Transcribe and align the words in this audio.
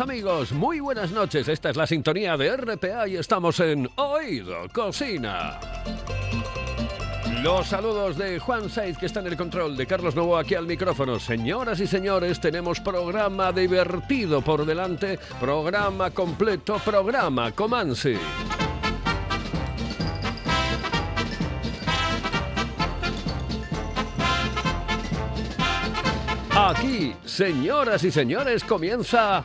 Amigos, 0.00 0.52
muy 0.52 0.80
buenas 0.80 1.10
noches. 1.10 1.48
Esta 1.48 1.68
es 1.68 1.76
la 1.76 1.86
sintonía 1.86 2.34
de 2.38 2.56
RPA 2.56 3.06
y 3.08 3.16
estamos 3.16 3.60
en 3.60 3.90
Oído 3.96 4.66
Cocina. 4.72 5.60
Los 7.42 7.66
saludos 7.66 8.16
de 8.16 8.38
Juan 8.38 8.70
Saiz, 8.70 8.96
que 8.96 9.04
está 9.04 9.20
en 9.20 9.26
el 9.26 9.36
control, 9.36 9.76
de 9.76 9.86
Carlos 9.86 10.16
Novo 10.16 10.38
aquí 10.38 10.54
al 10.54 10.66
micrófono. 10.66 11.20
Señoras 11.20 11.78
y 11.80 11.86
señores, 11.86 12.40
tenemos 12.40 12.80
programa 12.80 13.52
divertido 13.52 14.40
por 14.40 14.64
delante, 14.64 15.18
programa 15.38 16.10
completo, 16.10 16.78
programa 16.82 17.52
Comansi. 17.52 18.16
Aquí, 26.54 27.14
señoras 27.26 28.04
y 28.04 28.10
señores, 28.10 28.64
comienza 28.64 29.44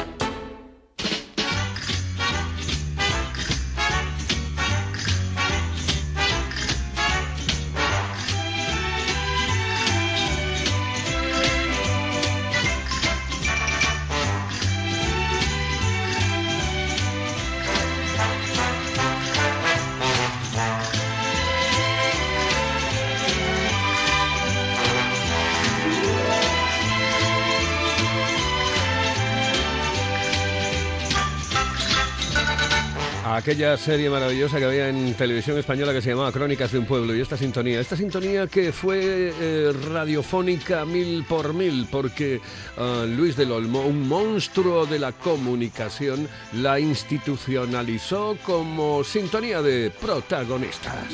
Aquella 33.41 33.75
serie 33.75 34.07
maravillosa 34.07 34.59
que 34.59 34.65
había 34.65 34.87
en 34.87 35.15
televisión 35.15 35.57
española 35.57 35.93
que 35.93 36.01
se 36.03 36.11
llamaba 36.11 36.31
Crónicas 36.31 36.71
de 36.71 36.77
un 36.77 36.85
Pueblo 36.85 37.15
y 37.15 37.21
esta 37.21 37.35
sintonía, 37.35 37.79
esta 37.79 37.97
sintonía 37.97 38.45
que 38.45 38.71
fue 38.71 39.33
eh, 39.39 39.73
radiofónica 39.91 40.85
mil 40.85 41.23
por 41.23 41.51
mil 41.55 41.87
porque 41.89 42.39
ah, 42.77 43.03
Luis 43.07 43.35
del 43.35 43.51
Olmo, 43.51 43.81
un 43.81 44.07
monstruo 44.07 44.85
de 44.85 44.99
la 44.99 45.11
comunicación, 45.11 46.29
la 46.53 46.79
institucionalizó 46.79 48.37
como 48.43 49.03
sintonía 49.03 49.63
de 49.63 49.89
protagonistas. 49.89 51.07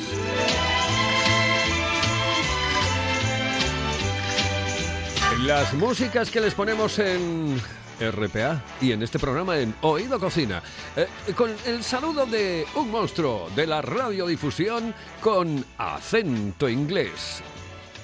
Las 5.46 5.72
músicas 5.72 6.30
que 6.30 6.42
les 6.42 6.52
ponemos 6.52 6.98
en 6.98 7.58
RPA 8.00 8.62
y 8.80 8.92
en 8.92 9.02
este 9.02 9.18
programa 9.18 9.58
en 9.58 9.74
Oído 9.82 10.18
Cocina, 10.18 10.62
eh, 10.96 11.06
con 11.34 11.54
el 11.66 11.82
saludo 11.82 12.26
de 12.26 12.66
un 12.74 12.90
monstruo 12.90 13.48
de 13.54 13.66
la 13.66 13.82
radiodifusión 13.82 14.94
con 15.20 15.64
acento 15.76 16.68
inglés. 16.68 17.42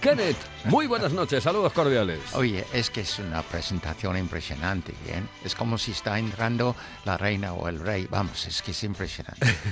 Kenneth, 0.04 0.36
muy 0.66 0.86
buenas 0.86 1.14
noches, 1.14 1.42
saludos 1.42 1.72
cordiales. 1.72 2.18
Oye, 2.34 2.62
es 2.74 2.90
que 2.90 3.00
es 3.00 3.18
una 3.18 3.40
presentación 3.42 4.18
impresionante, 4.18 4.92
¿bien? 5.06 5.26
Es 5.42 5.54
como 5.54 5.78
si 5.78 5.92
está 5.92 6.18
entrando 6.18 6.76
la 7.06 7.16
reina 7.16 7.54
o 7.54 7.70
el 7.70 7.80
rey. 7.80 8.06
Vamos, 8.10 8.46
es 8.46 8.60
que 8.60 8.72
es 8.72 8.84
impresionante. 8.84 9.46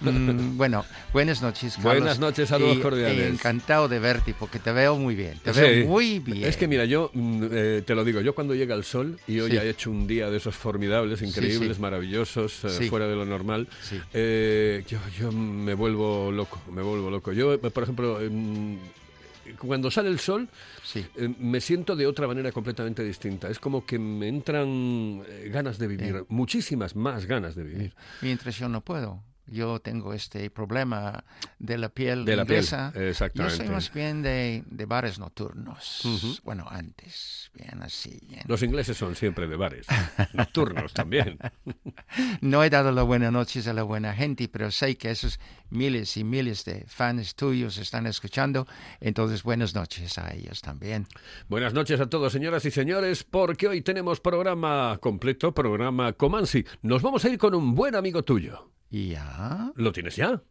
Mm, 0.00 0.56
bueno, 0.56 0.84
buenas 1.12 1.40
noches, 1.42 1.74
Carlos. 1.76 1.94
Buenas 1.94 2.18
noches, 2.18 2.48
saludos 2.50 2.76
Y- 2.76 2.80
cordiales. 2.80 3.18
y 3.18 3.32
encantado 3.32 3.88
de 3.88 3.98
verte 3.98 4.34
porque 4.38 4.58
te 4.58 4.72
veo 4.72 4.96
muy 4.96 5.14
bien. 5.14 5.38
Te 5.42 5.52
Sí. 5.54 5.60
veo 5.60 5.86
muy 5.86 6.18
bien. 6.18 6.44
Es 6.44 6.56
que 6.58 6.68
mira, 6.68 6.84
yo 6.84 7.10
mm, 7.14 7.44
eh, 7.50 7.82
te 7.86 7.94
lo 7.94 8.04
digo, 8.04 8.20
yo 8.20 8.34
cuando 8.34 8.54
llega 8.54 8.74
el 8.74 8.84
sol 8.84 9.18
y 9.26 9.40
hoy 9.40 9.50
Sí. 9.52 9.58
ha 9.58 9.64
hecho 9.64 9.90
un 9.90 10.06
día 10.06 10.30
de 10.30 10.36
esos 10.36 10.54
formidables, 10.54 11.22
increíbles, 11.22 11.76
sí. 11.76 11.82
maravillosos, 11.82 12.64
eh, 12.64 12.70
Sí. 12.70 12.88
fuera 12.88 13.06
de 13.08 13.16
lo 13.16 13.24
normal, 13.24 13.68
eh, 14.12 14.84
yo, 14.86 14.98
yo 15.18 15.32
me 15.32 15.72
vuelvo 15.74 16.30
loco, 16.30 16.60
me 16.72 16.82
vuelvo 16.82 17.10
loco. 17.10 17.32
Yo, 17.32 17.58
por 17.58 17.82
ejemplo, 17.82 18.20
em, 18.20 18.78
cuando 19.56 19.90
sale 19.90 20.08
el 20.08 20.18
sol, 20.18 20.48
Sí. 20.82 21.06
eh, 21.16 21.32
me 21.38 21.60
siento 21.60 21.94
de 21.96 22.06
otra 22.06 22.26
manera 22.26 22.52
completamente 22.52 23.02
distinta. 23.04 23.48
Es 23.48 23.58
como 23.58 23.84
que 23.86 23.98
me 23.98 24.28
entran 24.28 25.22
eh, 25.28 25.48
ganas 25.52 25.78
de 25.78 25.86
vivir, 25.86 26.12
Bien. 26.12 26.26
muchísimas 26.28 26.96
más 26.96 27.26
ganas 27.26 27.54
de 27.54 27.64
vivir. 27.64 27.94
Mientras 28.22 28.56
yo 28.58 28.68
no 28.68 28.80
puedo. 28.80 29.22
Yo 29.50 29.80
tengo 29.80 30.12
este 30.12 30.50
problema 30.50 31.24
de 31.58 31.78
la 31.78 31.88
piel 31.88 32.24
De 32.24 32.36
la 32.36 32.44
piel, 32.44 32.58
inglesa. 32.58 32.92
Yo 32.94 33.00
exactamente. 33.02 33.56
soy 33.56 33.68
más 33.68 33.92
bien 33.92 34.22
de, 34.22 34.62
de 34.66 34.84
bares 34.86 35.18
nocturnos. 35.18 36.40
Bueno, 36.44 36.66
antes, 36.70 37.50
bien 37.54 37.82
así. 37.82 38.20
bien. 38.28 38.42
Los 38.46 38.62
ingleses 38.62 38.96
son 38.96 39.14
siempre 39.14 39.46
de 39.46 39.56
bares, 39.56 39.86
nocturnos 40.32 40.92
también. 40.92 41.38
No 42.40 42.62
he 42.64 42.70
dado 42.70 42.92
las 42.92 43.04
buenas 43.04 43.32
noches 43.32 43.66
a 43.68 43.72
la 43.72 43.82
buena 43.82 44.14
gente, 44.14 44.48
pero 44.48 44.70
sé 44.70 44.96
que 44.96 45.10
esos 45.10 45.40
miles 45.70 46.16
y 46.16 46.24
miles 46.24 46.64
de 46.64 46.84
fans 46.86 47.34
tuyos 47.34 47.78
están 47.78 48.06
escuchando. 48.06 48.66
Entonces, 49.00 49.42
buenas 49.42 49.74
noches 49.74 50.18
a 50.18 50.34
ellos 50.34 50.60
también. 50.60 51.06
Buenas 51.48 51.74
noches 51.74 52.00
a 52.00 52.08
todos, 52.08 52.32
señoras 52.32 52.64
y 52.64 52.70
señores, 52.70 53.24
porque 53.24 53.68
hoy 53.68 53.82
tenemos 53.82 54.20
programa 54.20 54.98
completo, 55.00 55.52
programa 55.52 56.12
Comansi. 56.12 56.64
Nos 56.82 57.02
vamos 57.02 57.24
a 57.24 57.28
ir 57.28 57.38
con 57.38 57.54
un 57.54 57.74
buen 57.74 57.94
amigo 57.94 58.22
tuyo. 58.22 58.70
¿Y 58.90 59.10
ya? 59.10 59.72
¿Lo 59.76 59.92
tienes 59.92 60.16
ya? 60.16 60.42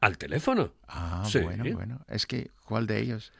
¿Al 0.00 0.16
teléfono? 0.16 0.72
Ah, 0.86 1.24
Sí. 1.28 1.40
bueno, 1.40 1.64
bueno. 1.74 2.00
Es 2.08 2.26
que, 2.26 2.50
¿cuál 2.64 2.86
de 2.86 3.00
ellos? 3.00 3.32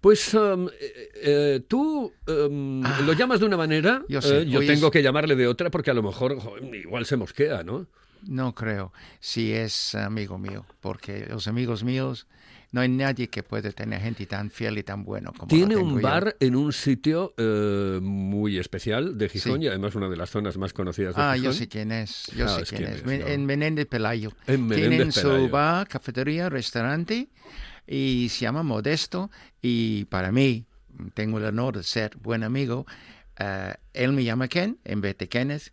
Pues 0.00 0.34
um, 0.34 0.68
eh, 0.68 1.10
eh, 1.14 1.60
tú 1.68 2.12
um, 2.26 2.82
lo 3.06 3.12
llamas 3.12 3.38
de 3.38 3.46
una 3.46 3.56
manera, 3.56 4.00
Ah. 4.02 4.06
yo 4.08 4.20
sé, 4.20 4.42
eh, 4.42 4.46
yo 4.46 4.58
hoy 4.58 4.66
tengo 4.66 4.86
es- 4.88 4.92
que 4.92 5.02
llamarle 5.02 5.36
de 5.36 5.46
otra 5.46 5.70
porque 5.70 5.90
a 5.92 5.94
lo 5.94 6.02
mejor 6.02 6.38
jo, 6.40 6.58
igual 6.58 7.06
se 7.06 7.16
mosquea, 7.16 7.62
¿no? 7.62 7.86
No 8.26 8.54
creo. 8.54 8.92
Si 9.20 9.52
es 9.52 9.94
amigo 9.94 10.38
mío, 10.38 10.64
porque 10.80 11.26
los 11.26 11.46
amigos 11.46 11.84
míos, 11.84 12.26
no 12.72 12.80
hay 12.80 12.88
nadie 12.88 13.28
que 13.28 13.42
puede 13.42 13.72
tener 13.72 14.00
gente 14.00 14.26
tan 14.26 14.50
fiel 14.50 14.78
y 14.78 14.82
tan 14.82 15.04
bueno 15.04 15.32
como 15.32 15.46
Tiene 15.48 15.76
un 15.76 15.96
yo. 15.96 16.00
bar 16.02 16.36
en 16.40 16.56
un 16.56 16.72
sitio 16.72 17.34
eh, 17.36 17.98
muy 18.02 18.58
especial 18.58 19.16
de 19.16 19.28
Gijón 19.28 19.58
Sí. 19.60 19.64
y 19.66 19.68
además 19.68 19.94
una 19.94 20.08
de 20.08 20.16
las 20.16 20.30
zonas 20.30 20.56
más 20.58 20.72
conocidas 20.72 21.14
de 21.14 21.22
Ah, 21.22 21.34
Gijón. 21.34 21.44
yo 21.44 21.52
sé 21.52 21.68
quién 21.68 21.92
es. 21.92 22.26
Yo 22.36 22.46
Ah, 22.46 22.48
sé 22.58 22.64
quién 22.64 22.82
quién 23.04 23.10
es. 23.12 23.24
es. 23.26 23.30
En 23.30 23.46
Menéndez 23.46 23.86
Pelayo. 23.86 24.32
En 24.46 24.66
Menéndez 24.66 24.88
Tienen 24.88 25.12
Pelayo. 25.12 25.46
su 25.46 25.50
bar, 25.50 25.86
cafetería, 25.86 26.48
restaurante 26.48 27.28
y 27.86 28.28
se 28.30 28.40
llama 28.40 28.62
Modesto. 28.62 29.30
Y 29.60 30.06
para 30.06 30.32
mí, 30.32 30.64
tengo 31.14 31.38
el 31.38 31.44
honor 31.44 31.76
de 31.76 31.82
ser 31.82 32.16
buen 32.18 32.42
amigo. 32.42 32.86
eh, 33.38 33.74
él 33.94 34.12
me 34.12 34.24
llama 34.24 34.46
Ken 34.48 34.78
en 34.84 35.00
vez 35.00 35.16
de 35.18 35.28
Kenneth 35.28 35.72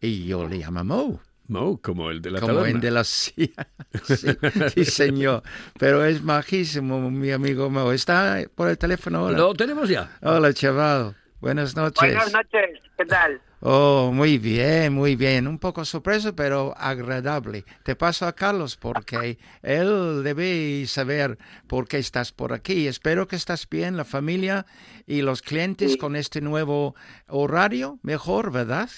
y 0.00 0.24
yo 0.26 0.48
le 0.48 0.56
llamo 0.58 0.82
Mo. 0.84 1.20
No, 1.50 1.78
como 1.82 2.10
el 2.12 2.22
de 2.22 2.30
la 2.30 2.40
como 2.40 2.54
taberna. 2.54 2.70
en 2.76 2.80
de 2.80 2.90
la 2.92 3.02
silla. 3.04 3.66
sí, 4.04 4.28
sí, 4.74 4.84
señor. 4.84 5.42
Pero 5.78 6.04
es 6.04 6.22
majísimo, 6.22 7.10
mi 7.10 7.32
amigo 7.32 7.68
Mo. 7.68 7.90
¿Está 7.90 8.38
por 8.54 8.68
el 8.68 8.78
teléfono 8.78 9.18
ahora? 9.18 9.36
Lo 9.36 9.52
tenemos 9.54 9.88
ya. 9.88 10.16
Hola, 10.22 10.54
chaval. 10.54 11.16
Buenas 11.40 11.74
noches. 11.74 12.00
Buenas 12.00 12.32
noches, 12.32 12.78
¿qué 12.96 13.04
tal? 13.04 13.40
Oh, 13.62 14.12
muy 14.14 14.38
bien, 14.38 14.92
muy 14.92 15.16
bien. 15.16 15.48
Un 15.48 15.58
poco 15.58 15.84
sorpreso, 15.84 16.36
pero 16.36 16.72
agradable. 16.78 17.64
Te 17.82 17.96
paso 17.96 18.26
a 18.26 18.32
Carlos 18.34 18.76
porque 18.76 19.38
él 19.62 20.22
debe 20.22 20.86
saber 20.86 21.36
por 21.66 21.88
qué 21.88 21.98
estás 21.98 22.30
por 22.30 22.52
aquí. 22.52 22.86
Espero 22.86 23.26
que 23.26 23.34
estás 23.36 23.68
bien, 23.68 23.96
la 23.96 24.04
familia 24.04 24.66
y 25.06 25.22
los 25.22 25.42
clientes 25.42 25.92
Sí. 25.92 25.98
con 25.98 26.14
este 26.14 26.40
nuevo 26.40 26.94
horario. 27.26 27.98
Mejor, 28.02 28.52
¿verdad? 28.52 28.88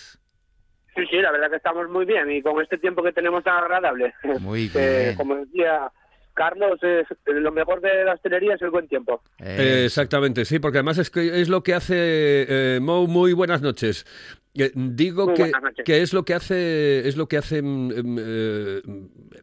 Sí, 0.94 1.02
sí, 1.10 1.16
la 1.16 1.32
verdad 1.32 1.50
que 1.50 1.56
estamos 1.56 1.88
muy 1.88 2.04
bien 2.04 2.30
y 2.30 2.42
con 2.42 2.60
este 2.60 2.78
tiempo 2.78 3.02
que 3.02 3.12
tenemos 3.12 3.42
tan 3.44 3.56
agradable. 3.56 4.12
Muy 4.40 4.68
Que, 4.68 4.78
bien. 5.04 5.16
como 5.16 5.36
decía 5.36 5.90
Carlos, 6.34 6.78
es, 6.82 7.06
lo 7.26 7.52
mejor 7.52 7.80
de 7.80 8.04
la 8.04 8.14
hostelería 8.14 8.54
es 8.54 8.62
el 8.62 8.70
buen 8.70 8.88
tiempo. 8.88 9.22
Eh, 9.38 9.84
exactamente, 9.86 10.44
sí, 10.44 10.58
porque 10.58 10.78
además 10.78 10.98
es, 10.98 11.10
que 11.10 11.40
es 11.40 11.48
lo 11.48 11.62
que 11.62 11.74
hace 11.74 11.94
eh, 11.96 12.80
Mo. 12.80 13.06
Muy 13.06 13.32
buenas 13.32 13.60
noches. 13.62 14.06
Eh, 14.54 14.70
digo 14.74 15.26
Muy 15.28 15.34
que, 15.34 15.52
que 15.82 16.02
es 16.02 16.12
lo 16.12 16.24
que 16.26 16.34
hace 16.34 17.08
es 17.08 17.16
lo 17.16 17.26
que 17.26 17.38
hace 17.38 17.62
mm, 17.62 17.88
mm, 18.04 18.18
eh, 18.20 18.82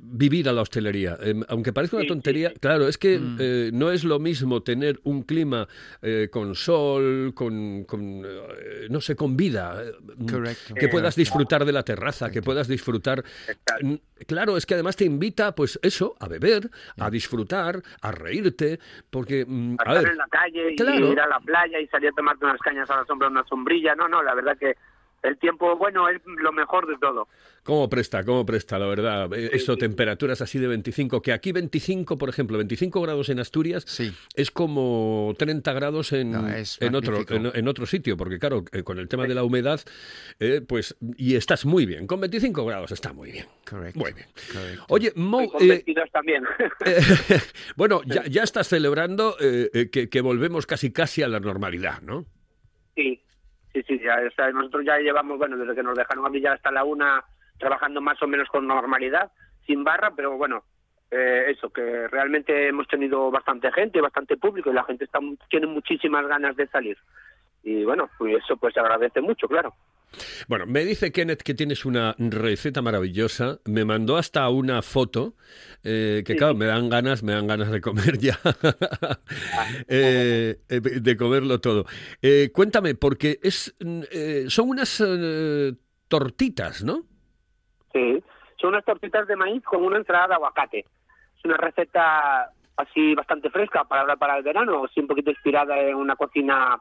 vivir 0.01 0.47
a 0.47 0.53
la 0.53 0.61
hostelería. 0.61 1.17
Em, 1.21 1.41
aunque 1.47 1.73
parezca 1.73 1.95
una 1.97 2.03
Sí, 2.03 2.09
tontería, 2.09 2.49
sí, 2.49 2.53
sí. 2.55 2.59
claro, 2.59 2.87
es 2.87 2.97
que 2.99 3.17
Mm. 3.17 3.37
eh, 3.39 3.69
no 3.73 3.91
es 3.91 4.03
lo 4.03 4.19
mismo 4.19 4.61
tener 4.61 4.99
un 5.03 5.23
clima 5.23 5.67
eh, 6.03 6.29
con 6.31 6.53
sol, 6.53 7.33
con, 7.33 7.85
con, 7.85 8.21
eh, 8.23 8.87
no 8.91 9.01
sé, 9.01 9.15
con 9.15 9.35
vida. 9.35 9.81
mm, 10.17 10.25
Correcto. 10.29 10.75
Que 10.75 10.89
puedas 10.89 11.15
disfrutar 11.15 11.65
de 11.65 11.71
la 11.71 11.81
terraza, 11.83 12.29
que 12.29 12.43
puedas 12.43 12.67
disfrutar. 12.67 13.23
Claro, 14.27 14.57
es 14.57 14.65
que 14.67 14.75
además 14.75 14.95
te 14.95 15.05
invita, 15.05 15.55
pues 15.55 15.79
eso, 15.81 16.15
a 16.19 16.27
beber, 16.27 16.69
a 16.97 17.09
disfrutar, 17.09 17.81
a 18.01 18.11
reírte, 18.11 18.79
porque, 19.09 19.43
mm, 19.47 19.75
A 19.79 19.83
a 19.89 19.93
estar 19.93 20.03
ver, 20.03 20.11
en 20.11 20.17
la 20.17 20.27
calle 20.27 20.71
y 20.73 20.75
claro. 20.75 21.11
ir 21.11 21.19
a 21.19 21.27
la 21.27 21.39
playa 21.39 21.79
y 21.79 21.87
salir 21.87 22.09
a 22.09 22.11
tomarte 22.11 22.45
unas 22.45 22.59
cañas 22.59 22.87
a 22.91 22.97
la 22.97 23.05
sombra 23.05 23.27
de 23.27 23.31
una 23.31 23.45
sombrilla. 23.47 23.95
No, 23.95 24.07
no, 24.07 24.21
la 24.21 24.35
verdad 24.35 24.55
que 24.57 24.75
el 25.23 25.37
tiempo 25.37 25.75
bueno 25.77 26.07
es 26.09 26.21
lo 26.25 26.51
mejor 26.51 26.87
de 26.87 26.97
todo. 26.99 27.27
¿Cómo 27.63 27.89
presta? 27.89 28.23
¿Cómo 28.23 28.45
presta, 28.45 28.79
la 28.79 28.87
verdad? 28.87 29.31
Eh, 29.33 29.49
Eso, 29.53 29.75
temperaturas 29.77 30.41
así 30.41 30.57
de 30.59 30.67
25, 30.67 31.21
que 31.21 31.33
aquí 31.33 31.51
25, 31.51 32.17
por 32.17 32.29
ejemplo, 32.29 32.57
25 32.57 33.01
grados 33.01 33.29
en 33.29 33.39
Asturias 33.39 33.83
Sí. 33.87 34.11
es 34.33 34.49
como 34.49 35.33
30 35.37 35.73
grados 35.73 36.13
en, 36.13 36.31
No, 36.31 36.47
en, 36.49 36.95
otro, 36.95 37.17
en, 37.29 37.51
en 37.53 37.67
otro 37.67 37.85
sitio, 37.85 38.17
porque 38.17 38.39
claro, 38.39 38.63
eh, 38.71 38.83
con 38.83 38.97
el 38.97 39.07
tema 39.07 39.27
de 39.27 39.35
la 39.35 39.43
humedad, 39.43 39.81
eh, 40.39 40.61
pues, 40.67 40.95
y 41.17 41.35
estás 41.35 41.65
muy 41.65 41.85
bien, 41.85 42.07
con 42.07 42.19
25 42.21 42.65
grados 42.65 42.91
está 42.91 43.13
muy 43.13 43.31
bien. 43.31 43.45
Correcto. 43.69 43.99
Muy 43.99 44.13
bien. 44.13 44.27
correcto. 44.51 44.85
Oye, 44.89 45.11
Y 45.15 45.19
Mo, 45.19 45.49
con 45.49 45.61
eh, 45.63 45.67
22 45.67 46.09
también. 46.11 46.43
eh, 46.85 46.99
bueno, 47.75 48.01
ya, 48.05 48.25
ya 48.25 48.43
estás 48.43 48.67
celebrando 48.67 49.35
que, 49.37 50.09
que 50.09 50.21
volvemos 50.21 50.65
casi 50.65 50.91
casi 50.91 51.21
a 51.23 51.27
la 51.27 51.39
normalidad, 51.39 52.01
¿no? 52.01 52.25
Sí, 52.95 53.21
sí, 53.73 53.83
sí, 53.83 53.99
ya, 53.99 54.19
o 54.25 54.31
sea, 54.31 54.51
nosotros 54.51 54.85
ya 54.85 54.97
llevamos, 54.97 55.37
bueno, 55.37 55.57
desde 55.57 55.75
que 55.75 55.83
nos 55.83 55.97
dejaron 55.97 56.25
a 56.25 56.29
mí 56.29 56.41
ya 56.41 56.53
hasta 56.53 56.71
la 56.71 56.83
una 56.83 57.23
trabajando 57.57 58.01
más 58.01 58.21
o 58.21 58.27
menos 58.27 58.47
con 58.49 58.65
normalidad, 58.67 59.31
sin 59.65 59.83
barra, 59.83 60.11
pero 60.15 60.37
bueno, 60.37 60.63
eh, 61.11 61.45
eso, 61.49 61.69
que 61.69 62.07
realmente 62.07 62.67
hemos 62.67 62.87
tenido 62.87 63.31
bastante 63.31 63.71
gente, 63.71 63.99
bastante 64.01 64.37
público 64.37 64.69
y 64.69 64.73
la 64.73 64.83
gente 64.83 65.05
está 65.05 65.19
tiene 65.49 65.67
muchísimas 65.67 66.25
ganas 66.27 66.55
de 66.55 66.67
salir. 66.67 66.97
Y 67.63 67.83
bueno, 67.83 68.09
pues 68.17 68.37
eso 68.43 68.55
pues 68.57 68.73
se 68.73 68.79
agradece 68.79 69.21
mucho, 69.21 69.47
claro. 69.47 69.73
Bueno, 70.47 70.65
me 70.65 70.83
dice 70.85 71.11
Kenneth 71.11 71.43
que 71.43 71.53
tienes 71.53 71.85
una 71.85 72.15
receta 72.17 72.81
maravillosa. 72.81 73.59
Me 73.65 73.85
mandó 73.85 74.17
hasta 74.17 74.49
una 74.49 74.81
foto 74.81 75.35
eh, 75.83 76.23
que, 76.25 76.33
Sí. 76.33 76.37
claro, 76.39 76.55
me 76.55 76.65
dan 76.65 76.89
ganas, 76.89 77.21
me 77.21 77.33
dan 77.33 77.45
ganas 77.45 77.69
de 77.69 77.79
comer 77.79 78.17
ya, 78.17 78.39
Eh, 79.87 80.57
eh, 80.69 80.79
de 80.81 81.17
comerlo 81.17 81.59
todo. 81.59 81.85
Eh, 82.21 82.49
cuéntame, 82.53 82.95
porque 82.95 83.39
es, 83.43 83.75
mm, 83.79 84.01
eh, 84.11 84.45
son 84.47 84.69
unas 84.69 85.01
tortitas, 86.07 86.83
¿no? 86.83 87.03
Sí, 87.93 88.23
son 88.59 88.69
unas 88.69 88.85
tortitas 88.85 89.27
de 89.27 89.35
maíz 89.35 89.63
con 89.63 89.83
una 89.83 89.97
ensalada 89.97 90.29
de 90.29 90.33
aguacate. 90.35 90.79
Es 91.37 91.45
una 91.45 91.57
receta 91.57 92.51
así 92.77 93.13
bastante 93.13 93.49
fresca 93.49 93.83
para 93.83 94.15
para 94.15 94.37
el 94.37 94.43
verano, 94.43 94.85
así 94.85 94.99
un 95.01 95.07
poquito 95.07 95.29
inspirada 95.31 95.77
en 95.79 95.95
una 95.95 96.15
cocina 96.15 96.79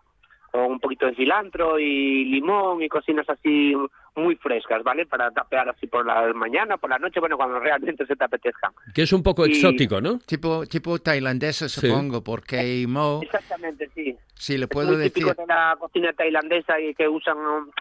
con 0.59 0.73
un 0.73 0.81
poquito 0.81 1.07
de 1.07 1.15
cilantro 1.15 1.79
y 1.79 2.25
limón 2.25 2.83
y 2.83 2.89
cocinas 2.89 3.29
así 3.29 3.75
muy 4.17 4.35
frescas, 4.37 4.83
¿vale? 4.83 5.07
Para 5.07 5.31
tapear 5.31 5.69
así 5.69 5.87
por 5.87 6.05
la 6.05 6.33
mañana, 6.35 6.77
por 6.77 6.91
la 6.91 6.99
noche, 6.99 7.21
bueno, 7.21 7.37
cuando 7.37 7.61
realmente 7.61 8.05
se 8.07 8.17
te 8.17 8.25
apetezca. 8.25 8.73
Que 8.95 9.03
es 9.03 9.13
un 9.13 9.23
poco 9.23 9.47
Y- 9.47 9.51
exótico, 9.53 10.01
¿no? 10.01 10.19
Tipo, 10.19 10.67
tipo 10.67 10.99
tailandesa, 10.99 11.69
Sí. 11.69 11.81
supongo, 11.87 12.23
porque 12.25 12.85
Mo, 12.89 13.21
Exactamente, 13.23 13.89
sí. 13.95 14.17
si 14.35 14.59
le 14.59 14.65
Es 14.65 14.71
puedo 14.71 14.93
muy 14.95 15.05
típico 15.05 15.29
decir... 15.29 15.45
de 15.47 15.55
la 15.55 15.77
cocina 15.79 16.13
tailandesa 16.13 16.81
y 16.81 16.95
que 16.95 17.09
usan 17.09 17.37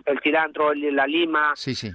el 0.06 0.20
cilantro, 0.22 0.74
la 0.74 1.08
lima, 1.08 1.54
Sí, 1.56 1.74
sí. 1.74 1.92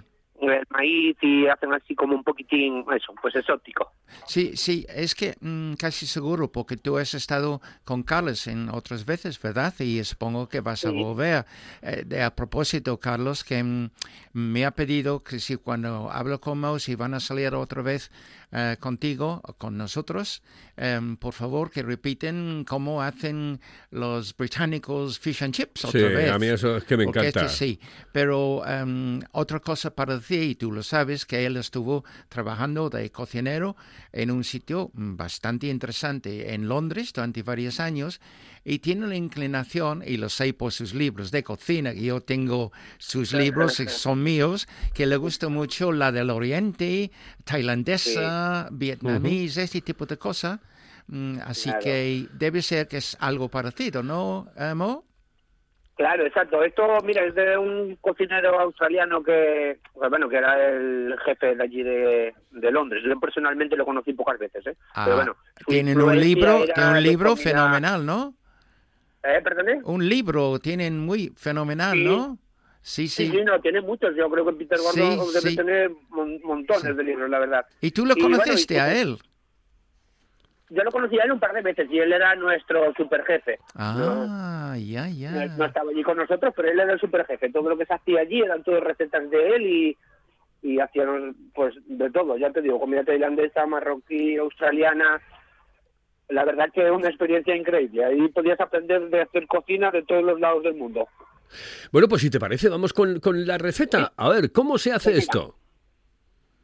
El 0.50 0.66
maíz 0.70 1.16
y 1.20 1.46
hacen 1.46 1.72
así 1.72 1.94
como 1.94 2.16
un 2.16 2.24
poquitín, 2.24 2.84
eso, 2.94 3.14
pues 3.20 3.34
exótico. 3.36 3.92
Sí, 4.26 4.56
sí, 4.56 4.86
es 4.88 5.14
que 5.14 5.36
mm, 5.40 5.74
casi 5.74 6.06
seguro, 6.06 6.50
porque 6.50 6.76
tú 6.76 6.98
has 6.98 7.14
estado 7.14 7.60
con 7.84 8.02
Carlos 8.02 8.46
en 8.46 8.68
otras 8.68 9.04
veces, 9.04 9.40
¿verdad? 9.40 9.74
Y 9.78 10.02
supongo 10.04 10.48
que 10.48 10.60
vas 10.60 10.84
a 10.84 10.90
volver. 10.90 11.44
Eh, 11.82 12.04
de, 12.06 12.22
a 12.22 12.34
propósito, 12.34 12.98
Carlos, 12.98 13.44
que 13.44 13.62
mm, 13.62 13.90
me 14.32 14.64
ha 14.64 14.72
pedido 14.72 15.22
que 15.22 15.38
si 15.38 15.56
cuando 15.56 16.10
hablo 16.10 16.40
con 16.40 16.60
Mo, 16.60 16.78
si 16.78 16.94
van 16.94 17.14
a 17.14 17.20
salir 17.20 17.54
otra 17.54 17.82
vez 17.82 18.10
eh, 18.52 18.76
contigo 18.78 19.40
con 19.58 19.78
nosotros, 19.78 20.42
em, 20.76 21.16
por 21.16 21.32
favor 21.32 21.70
que 21.70 21.82
repiten 21.82 22.64
cómo 22.68 23.00
hacen 23.02 23.60
los 23.90 24.36
británicos 24.36 25.18
fish 25.18 25.42
and 25.42 25.54
chips 25.54 25.84
otra 25.86 26.00
Sí, 26.00 26.14
vez. 26.14 26.30
a 26.30 26.38
mí 26.38 26.46
eso 26.48 26.76
es 26.76 26.84
que 26.84 26.96
me 26.98 27.04
Porque 27.04 27.20
encanta. 27.20 27.46
este 27.46 27.56
sí, 27.56 27.80
pero 28.12 28.62
em, 28.66 29.20
otra 29.32 29.58
cosa 29.60 29.94
para 29.94 30.16
decir, 30.16 30.42
y 30.42 30.54
tú 30.54 30.70
lo 30.70 30.82
sabes, 30.82 31.24
que 31.24 31.46
él 31.46 31.56
estuvo 31.56 32.04
trabajando 32.28 32.90
de 32.90 33.10
cocinero 33.10 33.74
en 34.12 34.30
un 34.30 34.44
sitio 34.44 34.90
mm, 34.92 35.16
bastante 35.16 35.68
interesante 35.68 36.52
en 36.52 36.68
Londres 36.68 37.12
durante 37.14 37.42
varios 37.42 37.80
años 37.80 38.20
y 38.64 38.78
tiene 38.78 39.08
la 39.08 39.16
inclinación, 39.16 40.04
y 40.06 40.18
lo 40.18 40.28
sé 40.28 40.52
por 40.54 40.70
sus 40.72 40.94
libros 40.94 41.32
de 41.32 41.42
cocina, 41.42 41.92
que 41.94 42.02
yo 42.02 42.20
tengo 42.20 42.70
sus 42.98 43.32
libros, 43.32 43.76
que 43.78 43.88
son 43.88 44.22
míos, 44.22 44.68
que 44.94 45.06
le 45.06 45.16
gusta 45.16 45.48
mucho 45.48 45.90
la 45.90 46.12
del 46.12 46.30
Oriente, 46.30 47.10
tailandesa, 47.44 48.41
vietnamés, 48.70 49.56
este 49.56 49.80
tipo 49.80 50.06
de 50.06 50.16
cosas. 50.16 50.58
Mm, 51.08 51.38
Así 51.44 51.68
Claro. 51.68 51.84
que 51.84 52.26
debe 52.32 52.62
ser 52.62 52.86
que 52.88 52.98
es 52.98 53.16
algo 53.20 53.48
parecido, 53.48 54.02
¿no, 54.02 54.46
eh, 54.56 54.72
Mo? 54.74 55.04
Claro, 55.96 56.24
exacto. 56.26 56.62
Esto, 56.64 56.82
mira, 57.04 57.22
es 57.24 57.34
de 57.34 57.56
un 57.58 57.96
cocinero 58.00 58.58
australiano 58.58 59.22
que, 59.22 59.78
bueno, 59.94 60.28
que 60.28 60.36
era 60.36 60.68
el 60.70 61.14
jefe 61.24 61.54
de 61.54 61.62
allí 61.62 61.82
de, 61.82 62.34
de 62.50 62.70
Londres. 62.70 63.02
Yo 63.06 63.18
personalmente 63.20 63.76
lo 63.76 63.84
conocí 63.84 64.12
pocas 64.14 64.38
veces, 64.38 64.66
¿eh? 64.66 64.76
Ah, 64.94 65.02
Pero 65.04 65.16
bueno, 65.16 65.36
tienen 65.66 66.00
un 66.00 66.18
libro, 66.18 66.64
tienen 66.74 66.92
un 66.96 67.02
libro 67.02 67.36
fenomenal, 67.36 68.06
¿no? 68.06 68.34
¿Eh? 69.22 69.42
Un 69.84 70.08
libro 70.08 70.58
tienen 70.58 70.98
muy 70.98 71.32
fenomenal, 71.36 71.92
Sí. 71.96 72.04
¿no? 72.04 72.38
Sí, 72.82 73.06
Sí, 73.06 73.28
sí. 73.30 73.42
no, 73.44 73.60
tiene 73.60 73.80
muchos. 73.80 74.14
Yo 74.16 74.28
creo 74.28 74.44
que 74.44 74.52
Peter 74.54 74.78
Gordon 74.78 75.26
Sí, 75.26 75.32
debe 75.34 75.50
sí. 75.50 75.56
tener 75.56 75.90
mon- 76.10 76.40
montones 76.42 76.96
de 76.96 77.04
libros, 77.04 77.30
la 77.30 77.38
verdad. 77.38 77.64
¿Y 77.80 77.92
tú 77.92 78.04
lo 78.04 78.14
Y 78.16 78.20
bueno, 78.22 78.38
conociste 78.38 78.74
y- 78.74 78.78
a 78.78 79.00
él? 79.00 79.18
Yo 80.70 80.82
lo 80.82 80.90
conocí 80.90 81.18
a 81.20 81.24
él 81.24 81.32
un 81.32 81.38
par 81.38 81.52
de 81.52 81.60
veces 81.60 81.86
y 81.90 81.98
él 81.98 82.12
era 82.12 82.34
nuestro 82.34 82.92
superjefe. 82.94 83.58
Ah, 83.74 84.74
ya, 84.78 85.04
No, 85.06 85.10
ya. 85.12 85.46
no 85.58 85.66
estaba 85.66 85.90
allí 85.90 86.02
con 86.02 86.16
nosotros, 86.16 86.54
pero 86.56 86.68
él 86.70 86.80
era 86.80 86.94
el 86.94 86.98
superjefe. 87.00 87.50
Todo 87.50 87.68
lo 87.68 87.76
que 87.76 87.84
se 87.84 87.92
hacía 87.94 88.20
allí 88.20 88.40
eran 88.40 88.62
todas 88.64 88.82
recetas 88.82 89.28
de 89.28 89.54
él 89.54 89.66
y, 89.66 89.98
y 90.62 90.80
hacían 90.80 91.36
pues 91.54 91.74
de 91.86 92.10
todo. 92.10 92.38
Ya 92.38 92.50
te 92.50 92.62
digo, 92.62 92.80
comida 92.80 93.04
tailandesa, 93.04 93.66
marroquí, 93.66 94.36
australiana. 94.38 95.20
La 96.30 96.44
verdad 96.46 96.70
que 96.72 96.86
es 96.86 96.90
una 96.90 97.08
experiencia 97.08 97.54
increíble. 97.54 98.04
Ahí 98.06 98.28
podías 98.28 98.58
aprender 98.58 99.08
de 99.10 99.20
hacer 99.20 99.46
cocina 99.46 99.90
de 99.90 100.02
todos 100.04 100.24
los 100.24 100.40
lados 100.40 100.62
del 100.62 100.74
mundo. 100.74 101.06
Bueno, 101.90 102.08
pues 102.08 102.22
si 102.22 102.30
te 102.30 102.40
parece, 102.40 102.68
vamos 102.68 102.92
con, 102.92 103.20
con 103.20 103.46
la 103.46 103.58
receta. 103.58 104.12
A 104.16 104.28
ver, 104.28 104.52
¿cómo 104.52 104.78
se 104.78 104.92
hace 104.92 105.16
esto? 105.16 105.56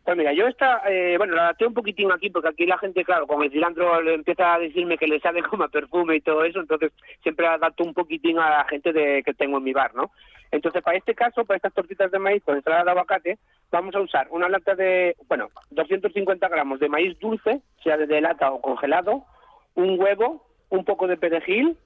Pues 0.08 0.16
mira, 0.16 0.32
yo 0.32 0.46
esta, 0.46 0.80
eh, 0.88 1.18
bueno, 1.18 1.34
la 1.34 1.42
adapté 1.42 1.66
un 1.66 1.74
poquitín 1.74 2.10
aquí 2.10 2.30
porque 2.30 2.48
aquí 2.48 2.64
la 2.64 2.78
gente, 2.78 3.04
claro, 3.04 3.26
con 3.26 3.42
el 3.42 3.50
cilantro 3.50 4.00
le 4.00 4.14
empieza 4.14 4.54
a 4.54 4.58
decirme 4.58 4.96
que 4.96 5.06
le 5.06 5.20
sabe 5.20 5.42
como 5.50 5.64
a 5.64 5.68
perfume 5.68 6.16
y 6.16 6.22
todo 6.22 6.44
eso, 6.44 6.60
entonces 6.60 6.92
siempre 7.22 7.46
adapto 7.46 7.84
un 7.84 7.92
poquitín 7.92 8.38
a 8.38 8.48
la 8.48 8.64
gente 8.64 8.94
de, 8.94 9.22
que 9.22 9.34
tengo 9.34 9.58
en 9.58 9.64
mi 9.64 9.74
bar, 9.74 9.94
¿no? 9.94 10.10
Entonces, 10.50 10.82
para 10.82 10.96
este 10.96 11.14
caso, 11.14 11.44
para 11.44 11.56
estas 11.58 11.74
tortitas 11.74 12.10
de 12.10 12.18
maíz 12.18 12.42
con 12.42 12.56
ensalada 12.56 12.84
de 12.84 12.90
aguacate, 12.92 13.38
vamos 13.70 13.94
a 13.94 14.00
usar 14.00 14.28
una 14.30 14.48
lata 14.48 14.74
de, 14.74 15.14
bueno, 15.28 15.50
250 15.72 16.48
gramos 16.48 16.80
de 16.80 16.88
maíz 16.88 17.18
dulce, 17.18 17.60
sea 17.84 17.98
de 17.98 18.20
lata 18.22 18.50
o 18.50 18.62
congelado, 18.62 19.26
un 19.74 20.00
huevo, 20.00 20.46
un 20.70 20.86
poco 20.86 21.06
de 21.06 21.18
perejil, 21.18 21.76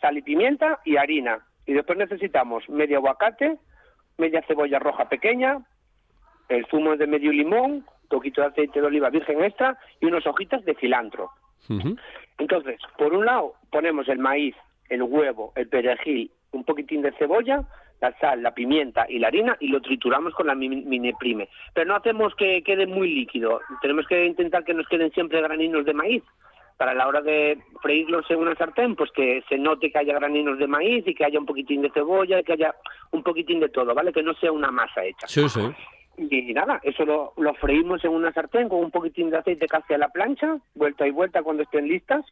sal 0.00 0.16
y 0.16 0.22
pimienta 0.22 0.78
y 0.84 0.96
harina. 0.96 1.44
Y 1.66 1.72
después 1.72 1.98
necesitamos 1.98 2.68
medio 2.68 2.98
aguacate, 2.98 3.56
media 4.18 4.42
cebolla 4.46 4.78
roja 4.78 5.08
pequeña, 5.08 5.58
el 6.48 6.66
zumo 6.66 6.96
de 6.96 7.06
medio 7.06 7.32
limón, 7.32 7.70
un 8.04 8.08
poquito 8.08 8.40
de 8.42 8.48
aceite 8.48 8.80
de 8.80 8.86
oliva 8.86 9.10
virgen 9.10 9.42
extra 9.42 9.78
y 10.00 10.06
unas 10.06 10.26
hojitas 10.26 10.64
de 10.64 10.74
cilantro. 10.74 11.30
Entonces, 12.38 12.78
por 12.98 13.14
un 13.14 13.24
lado 13.24 13.54
ponemos 13.70 14.08
el 14.08 14.18
maíz, 14.18 14.54
el 14.90 15.02
huevo, 15.02 15.52
el 15.56 15.68
perejil, 15.68 16.30
un 16.52 16.64
poquitín 16.64 17.00
de 17.02 17.12
cebolla, 17.12 17.64
la 18.00 18.12
sal, 18.18 18.42
la 18.42 18.52
pimienta 18.52 19.06
y 19.08 19.18
la 19.18 19.28
harina 19.28 19.56
y 19.60 19.68
lo 19.68 19.80
trituramos 19.80 20.34
con 20.34 20.46
la 20.46 20.54
mi- 20.54 20.68
mini 20.68 21.12
prime. 21.14 21.48
Pero 21.72 21.86
no 21.88 21.96
hacemos 21.96 22.34
que 22.34 22.62
quede 22.62 22.86
muy 22.86 23.08
líquido, 23.14 23.60
tenemos 23.80 24.06
que 24.06 24.26
intentar 24.26 24.64
que 24.64 24.74
nos 24.74 24.86
queden 24.88 25.10
siempre 25.12 25.40
graninos 25.40 25.86
de 25.86 25.94
maíz. 25.94 26.22
Para 26.76 26.94
la 26.94 27.06
hora 27.06 27.20
de 27.20 27.58
freírlos 27.80 28.28
en 28.30 28.38
una 28.38 28.56
sartén, 28.56 28.96
pues 28.96 29.10
que 29.12 29.42
se 29.48 29.56
note 29.56 29.90
que 29.90 29.98
haya 29.98 30.14
graninos 30.14 30.58
de 30.58 30.66
maíz 30.66 31.06
y 31.06 31.14
que 31.14 31.24
haya 31.24 31.38
un 31.38 31.46
poquitín 31.46 31.82
de 31.82 31.90
cebolla 31.90 32.40
y 32.40 32.44
que 32.44 32.54
haya 32.54 32.74
un 33.12 33.22
poquitín 33.22 33.60
de 33.60 33.68
todo, 33.68 33.94
¿vale? 33.94 34.12
Que 34.12 34.22
no 34.22 34.34
sea 34.34 34.50
una 34.50 34.70
masa 34.70 35.04
hecha. 35.04 35.26
Sí, 35.28 35.48
sí. 35.48 35.60
Y 36.16 36.52
nada, 36.52 36.80
eso 36.82 37.04
lo, 37.04 37.32
lo 37.36 37.54
freímos 37.54 38.04
en 38.04 38.12
una 38.12 38.32
sartén 38.32 38.68
con 38.68 38.80
un 38.80 38.90
poquitín 38.90 39.30
de 39.30 39.38
aceite 39.38 39.66
casi 39.66 39.94
a 39.94 39.98
la 39.98 40.08
plancha, 40.08 40.58
vuelta 40.74 41.06
y 41.06 41.10
vuelta 41.10 41.42
cuando 41.42 41.62
estén 41.62 41.88
listas. 41.88 42.24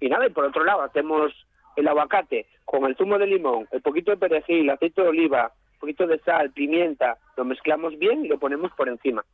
Y 0.00 0.08
nada, 0.08 0.26
y 0.26 0.30
por 0.30 0.44
otro 0.44 0.64
lado 0.64 0.82
hacemos 0.82 1.32
el 1.76 1.86
aguacate 1.86 2.46
con 2.64 2.84
el 2.84 2.96
zumo 2.96 3.18
de 3.18 3.26
limón, 3.26 3.66
el 3.70 3.82
poquito 3.82 4.10
de 4.10 4.16
perejil, 4.16 4.70
aceite 4.70 5.02
de 5.02 5.08
oliva, 5.08 5.52
un 5.74 5.78
poquito 5.80 6.06
de 6.06 6.18
sal, 6.20 6.50
pimienta, 6.50 7.18
lo 7.36 7.44
mezclamos 7.44 7.98
bien 7.98 8.24
y 8.24 8.28
lo 8.28 8.38
ponemos 8.38 8.72
por 8.72 8.88
encima. 8.88 9.24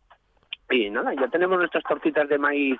Y 0.70 0.90
nada, 0.90 1.14
ya 1.14 1.28
tenemos 1.28 1.58
nuestras 1.58 1.84
tortitas 1.84 2.28
de 2.28 2.38
maíz 2.38 2.78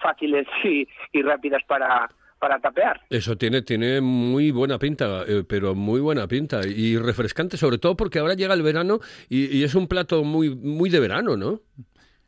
fáciles 0.00 0.46
y, 0.64 0.86
y 1.12 1.22
rápidas 1.22 1.62
para, 1.66 2.08
para 2.38 2.58
tapear. 2.58 3.00
Eso 3.10 3.36
tiene, 3.36 3.62
tiene 3.62 4.00
muy 4.00 4.50
buena 4.50 4.78
pinta, 4.78 5.22
eh, 5.26 5.42
pero 5.48 5.74
muy 5.74 6.00
buena 6.00 6.26
pinta 6.28 6.60
y 6.66 6.96
refrescante, 6.98 7.56
sobre 7.56 7.78
todo 7.78 7.96
porque 7.96 8.18
ahora 8.18 8.34
llega 8.34 8.54
el 8.54 8.62
verano 8.62 8.98
y, 9.28 9.56
y 9.56 9.64
es 9.64 9.74
un 9.74 9.88
plato 9.88 10.22
muy, 10.24 10.54
muy 10.54 10.90
de 10.90 11.00
verano, 11.00 11.36
¿no? 11.36 11.60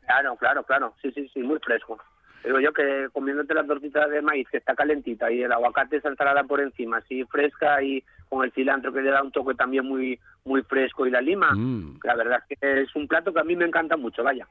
Claro, 0.05 0.35
claro, 0.37 0.63
claro, 0.63 0.95
sí, 1.01 1.11
sí, 1.11 1.29
sí, 1.33 1.39
muy 1.41 1.59
fresco. 1.59 1.99
Digo 2.43 2.59
yo 2.61 2.71
que 2.71 3.09
comiéndote 3.11 3.53
la 3.53 3.65
tortita 3.65 4.07
de 4.07 4.21
maíz 4.21 4.47
que 4.49 4.57
está 4.57 4.73
calentita 4.73 5.29
y 5.29 5.43
el 5.43 5.51
aguacate 5.51 5.97
esa 5.97 6.07
ensalada 6.07 6.43
por 6.45 6.61
encima, 6.61 6.97
así 6.97 7.25
fresca 7.25 7.83
y 7.83 8.01
con 8.29 8.45
el 8.45 8.51
cilantro 8.53 8.93
que 8.93 9.01
le 9.01 9.11
da 9.11 9.21
un 9.21 9.31
toque 9.31 9.55
también 9.55 9.85
muy 9.85 10.17
muy 10.45 10.61
fresco 10.63 11.05
y 11.05 11.11
la 11.11 11.19
lima, 11.21 11.51
Mm. 11.53 11.99
la 12.03 12.15
verdad 12.15 12.39
es 12.49 12.57
que 12.57 12.81
es 12.83 12.95
un 12.95 13.07
plato 13.09 13.33
que 13.33 13.41
a 13.41 13.43
mí 13.43 13.55
me 13.57 13.65
encanta 13.65 13.97
mucho, 13.97 14.23
vaya. 14.23 14.47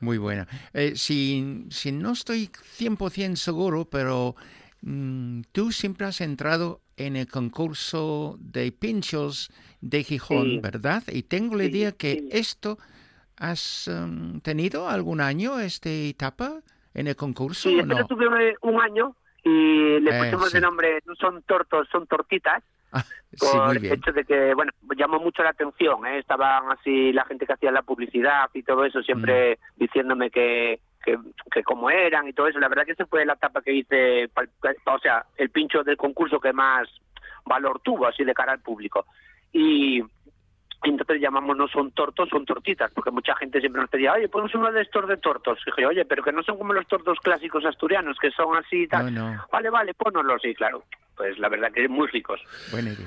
Muy 0.00 0.18
buena. 0.18 0.46
Eh, 0.72 0.92
si, 0.96 1.66
si 1.70 1.92
no 1.92 2.12
estoy 2.12 2.48
100% 2.78 3.36
seguro, 3.36 3.84
pero 3.84 4.34
mm, 4.82 5.42
tú 5.52 5.72
siempre 5.72 6.06
has 6.06 6.20
entrado 6.20 6.80
en 6.96 7.16
el 7.16 7.28
concurso 7.28 8.36
de 8.40 8.72
pinchos 8.72 9.50
de 9.80 10.02
Gijón, 10.04 10.44
Sí. 10.50 10.60
¿verdad? 10.60 11.02
Y 11.12 11.22
tengo 11.22 11.56
la 11.56 11.64
idea 11.64 11.92
que 11.92 12.28
esto 12.30 12.78
has 13.36 13.88
em, 13.88 14.40
tenido 14.40 14.88
algún 14.88 15.20
año 15.20 15.58
esta 15.60 15.88
etapa 15.90 16.60
en 16.92 17.06
el 17.06 17.16
concurso 17.16 17.70
Sí, 17.70 17.80
o 17.80 17.86
no? 17.86 18.06
tuve 18.06 18.54
un 18.62 18.80
año 18.80 19.16
y 19.42 19.98
le 20.00 20.10
Eh, 20.10 20.18
pusimos 20.24 20.48
sí. 20.50 20.54
de 20.56 20.60
nombre, 20.60 20.98
no 21.06 21.14
son 21.14 21.42
tortos, 21.44 21.88
son 21.90 22.06
tortitas, 22.06 22.62
Ah, 22.92 23.04
sí, 23.32 23.56
muy 23.56 23.76
el 23.76 23.92
hecho 23.92 24.12
de 24.12 24.24
que, 24.24 24.54
bueno, 24.54 24.72
llamó 24.96 25.18
mucho 25.20 25.42
la 25.42 25.50
atención, 25.50 26.06
¿eh? 26.06 26.18
estaban 26.18 26.70
así 26.72 27.12
la 27.12 27.24
gente 27.24 27.46
que 27.46 27.52
hacía 27.52 27.70
la 27.70 27.82
publicidad 27.82 28.50
y 28.54 28.62
todo 28.62 28.84
eso, 28.84 29.02
siempre 29.02 29.58
Mm. 29.76 29.78
diciéndome 29.78 30.30
que, 30.30 30.80
que, 31.04 31.18
que 31.52 31.62
cómo 31.62 31.90
eran 31.90 32.28
y 32.28 32.32
todo 32.32 32.48
eso. 32.48 32.58
La 32.58 32.68
verdad 32.68 32.84
que 32.84 32.92
esa 32.92 33.06
fue 33.06 33.24
la 33.24 33.34
etapa 33.34 33.62
que 33.62 33.72
hice, 33.72 34.28
pa- 34.34 34.44
pa- 34.84 34.94
o 34.94 34.98
sea, 34.98 35.24
el 35.36 35.50
pincho 35.50 35.82
del 35.82 35.96
concurso 35.96 36.40
que 36.40 36.52
más 36.52 36.88
valor 37.44 37.80
tuvo, 37.82 38.06
así 38.06 38.24
de 38.24 38.34
cara 38.34 38.52
al 38.52 38.60
público. 38.60 39.06
Y 39.52 40.02
entonces 40.82 41.20
llamamos 41.20 41.56
no 41.56 41.68
son 41.68 41.90
tortos, 41.92 42.28
son 42.30 42.44
tortitas, 42.46 42.90
porque 42.94 43.10
mucha 43.10 43.34
gente 43.36 43.60
siempre 43.60 43.82
nos 43.82 43.90
pedía, 43.90 44.12
oye, 44.14 44.28
ponemos 44.28 44.54
uno 44.54 44.72
de 44.72 44.80
estos 44.82 45.06
de 45.08 45.16
tortos. 45.18 45.58
Y 45.66 45.70
dije, 45.70 45.86
oye, 45.86 46.04
pero 46.06 46.22
que 46.22 46.32
no 46.32 46.42
son 46.42 46.56
como 46.58 46.72
los 46.72 46.86
tortos 46.86 47.18
clásicos 47.20 47.64
asturianos, 47.66 48.16
que 48.18 48.30
son 48.30 48.56
así 48.56 48.82
y 48.84 48.88
tal. 48.88 49.12
No, 49.14 49.32
no. 49.34 49.46
Vale, 49.52 49.68
vale, 49.70 49.94
pónnoslos, 49.94 50.40
sí, 50.42 50.54
claro. 50.54 50.84
Pues 51.20 51.38
la 51.38 51.50
verdad 51.50 51.68
que 51.70 51.86
muy 51.86 52.08
ricos. 52.08 52.40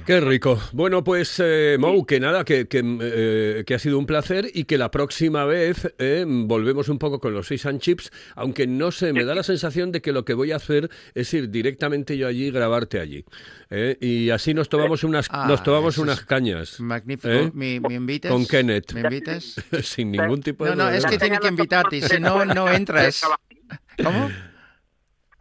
Qué 0.06 0.20
rico. 0.22 0.62
Bueno, 0.72 1.04
pues 1.04 1.42
eh, 1.44 1.78
Mou, 1.80 2.06
que 2.06 2.20
nada, 2.20 2.46
que, 2.46 2.68
que, 2.68 2.84
eh, 3.02 3.64
que 3.66 3.74
ha 3.74 3.80
sido 3.80 3.98
un 3.98 4.06
placer 4.06 4.46
y 4.54 4.66
que 4.66 4.78
la 4.78 4.92
próxima 4.92 5.46
vez 5.46 5.92
eh, 5.98 6.24
volvemos 6.28 6.90
un 6.90 7.00
poco 7.00 7.20
con 7.20 7.34
los 7.34 7.48
fish 7.48 7.66
and 7.68 7.80
chips, 7.80 8.12
aunque 8.36 8.68
no 8.68 8.92
sé, 8.92 9.14
me 9.14 9.24
da 9.26 9.34
la 9.34 9.42
sensación 9.42 9.92
de 9.92 10.04
que 10.04 10.12
lo 10.12 10.26
que 10.26 10.36
voy 10.36 10.52
a 10.52 10.58
hacer 10.58 10.92
es 11.16 11.34
ir 11.34 11.50
directamente 11.50 12.16
yo 12.16 12.28
allí 12.28 12.46
y 12.46 12.52
grabarte 12.52 13.00
allí. 13.00 13.26
eh, 13.72 13.98
y 14.00 14.30
así 14.30 14.54
nos 14.54 14.70
tomamos 14.70 15.04
unas, 15.04 15.28
Ah, 15.32 15.46
nos 15.48 15.64
tomamos 15.64 15.98
unas 15.98 16.22
cañas. 16.24 16.80
Magnífico. 16.80 17.34
¿Eh? 17.34 17.50
¿Me, 17.56 17.80
me 17.80 17.96
invitas? 17.96 18.32
Con 18.32 18.46
Kenneth. 18.46 18.94
¿Me 18.94 19.02
invitas? 19.02 19.56
Sin 19.82 20.12
ningún 20.12 20.40
tipo 20.44 20.66
No, 20.66 20.72
de 20.72 20.78
no, 20.78 20.90
es 20.92 21.04
que 21.04 21.18
tiene 21.18 21.40
que 21.40 21.48
invitarte, 21.48 22.00
si 22.00 22.20
no, 22.20 22.46
no 22.46 22.72
entras. 22.72 23.24
¿Cómo? 24.04 24.30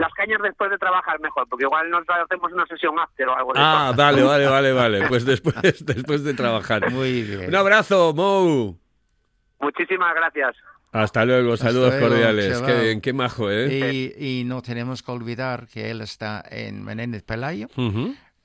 Las 0.02 0.12
cañas 0.14 0.40
después 0.42 0.68
de 0.68 0.78
trabajar 0.78 1.21
mejor, 1.21 1.47
porque 1.49 1.64
igual 1.64 1.88
nos 1.88 2.02
hacemos 2.09 2.52
una 2.52 2.66
sesión 2.66 2.99
after 2.99 3.28
o 3.28 3.37
algo 3.37 3.52
de 3.52 3.61
Ah, 3.62 3.92
vale, 3.97 4.23
vale, 4.32 4.47
vale, 4.47 4.73
vale. 4.73 5.06
Pues 5.06 5.25
después, 5.25 5.54
después 5.87 6.25
de 6.25 6.35
trabajar. 6.35 6.90
Muy 6.90 7.23
bien. 7.23 7.47
Un 7.47 7.54
abrazo, 7.54 8.12
Mou. 8.12 8.76
Muchísimas 9.61 10.12
gracias. 10.12 10.56
Hasta 10.90 11.25
luego, 11.25 11.56
saludos 11.56 11.94
luego, 11.94 12.09
cordiales. 12.09 12.61
Qué 12.62 12.80
bien, 12.80 13.00
qué 13.00 13.12
majo, 13.12 13.49
¿eh? 13.49 14.12
Y, 14.18 14.40
y 14.40 14.44
no 14.44 14.61
tenemos 14.61 15.04
que 15.04 15.12
olvidar 15.12 15.68
que 15.68 15.92
él 15.92 16.00
está 16.00 16.42
en 16.50 16.85
Menéndez 16.85 17.23
Pelayo, 17.23 17.68
ah, 17.78 17.90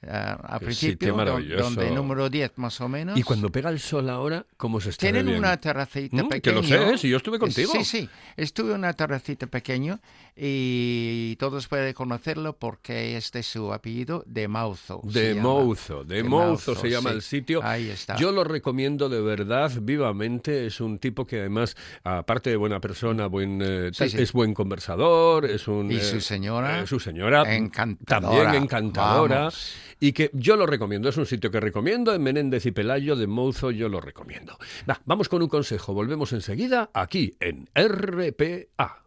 a 0.08 0.58
Qué 0.60 0.66
principio, 0.66 1.16
donde 1.16 1.90
número 1.92 2.30
10 2.30 2.52
más 2.58 2.80
o 2.82 2.88
menos. 2.88 3.18
Y 3.18 3.24
cuando 3.24 3.52
pega 3.52 3.70
el 3.72 3.80
sol 3.80 4.10
ahora, 4.10 4.46
¿cómo 4.56 4.80
se 4.80 4.92
está 4.92 5.02
Tienen 5.02 5.26
bien? 5.26 5.40
una 5.40 5.58
terracita 5.58 6.16
Mm, 6.24 6.30
que 6.30 6.36
pequeña. 6.42 6.56
lo 6.56 6.64
sé, 6.64 6.90
¿eh? 6.94 6.98
si 7.00 7.10
yo 7.10 7.18
estuve 7.18 7.40
contigo. 7.40 7.72
Sí, 7.74 7.84
sí. 7.84 8.10
Estuve 8.36 8.74
en 8.74 8.80
una 8.80 8.94
terracita 8.94 9.48
pequeña 9.48 10.00
y 10.36 11.36
todos 11.38 11.68
pueden 11.68 11.94
conocerlo 11.94 12.54
porque 12.58 13.18
este 13.18 13.40
es 13.40 13.48
su 13.48 13.74
apellido, 13.74 14.24
de 14.28 14.48
Mauzo. 14.48 15.02
De 15.04 15.34
llama. 15.34 15.42
Mouzo, 15.50 16.04
de 16.04 16.24
Mouzo 16.24 16.76
se 16.76 16.90
llama 16.90 17.10
sí. 17.10 17.16
el 17.16 17.22
sitio. 17.24 17.64
Ahí 17.64 17.90
está. 17.90 18.16
Yo 18.18 18.32
lo 18.32 18.44
recomiendo 18.44 19.10
de 19.10 19.20
verdad, 19.22 19.72
vivamente. 19.82 20.68
Es 20.68 20.80
un 20.80 21.00
tipo 21.00 21.26
que 21.26 21.40
además, 21.40 21.76
aparte 22.04 22.52
de 22.52 22.56
buena 22.56 22.80
persona, 22.80 23.26
buen, 23.28 23.60
eh, 23.64 23.90
Sí, 23.94 23.98
tal- 24.00 24.10
sí. 24.12 24.22
es 24.22 24.32
buen 24.32 24.54
conversador, 24.54 25.46
es 25.46 25.68
un... 25.68 25.92
Y 25.92 25.96
eh, 25.98 26.02
su 26.04 26.22
señora, 26.22 26.82
eh, 26.82 26.88
su 26.88 27.00
señora 27.00 27.56
encantadora. 27.56 28.44
también 28.44 28.64
encantadora. 28.64 29.38
Vamos. 29.40 29.74
Y 30.00 30.14
que 30.14 30.30
yo 30.34 30.56
lo 30.56 30.66
recomiendo, 30.66 31.10
es 31.10 31.18
un 31.18 31.26
sitio 31.26 31.50
que 31.50 31.60
recomiendo, 31.60 32.14
en 32.14 32.22
Menéndez 32.22 32.66
y 32.66 32.72
Pelayo 32.72 33.16
de 33.16 33.28
Mouzo 33.28 33.72
yo 33.72 33.90
lo 33.90 34.00
recomiendo. 34.00 34.58
Va, 34.90 35.02
vamos 35.06 35.30
con 35.30 35.42
un 35.42 35.50
consejo, 35.50 35.94
volvemos 35.94 36.34
enseguida 36.34 36.90
aquí 36.94 37.36
en 37.40 37.68
RPA. 37.76 39.04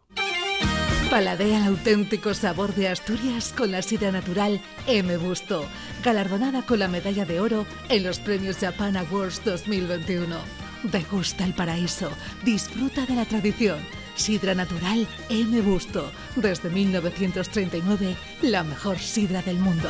Paladea 1.09 1.57
el 1.57 1.63
auténtico 1.65 2.33
sabor 2.33 2.73
de 2.73 2.87
Asturias 2.87 3.53
con 3.57 3.69
la 3.71 3.81
sidra 3.81 4.13
natural 4.13 4.61
M. 4.87 5.17
Busto, 5.17 5.65
galardonada 6.05 6.65
con 6.65 6.79
la 6.79 6.87
medalla 6.87 7.25
de 7.25 7.41
oro 7.41 7.65
en 7.89 8.03
los 8.03 8.19
premios 8.19 8.57
Japan 8.59 8.95
Awards 8.95 9.43
2021. 9.43 10.37
Degusta 10.83 11.43
el 11.43 11.53
paraíso, 11.53 12.09
disfruta 12.45 13.05
de 13.05 13.15
la 13.15 13.25
tradición. 13.25 13.79
Sidra 14.15 14.55
natural 14.55 15.05
M. 15.29 15.61
Busto, 15.61 16.09
desde 16.37 16.69
1939, 16.69 18.15
la 18.41 18.63
mejor 18.63 18.97
sidra 18.97 19.41
del 19.41 19.57
mundo. 19.57 19.89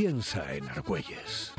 Piensa 0.00 0.54
en 0.54 0.68
Argüelles. 0.68 1.52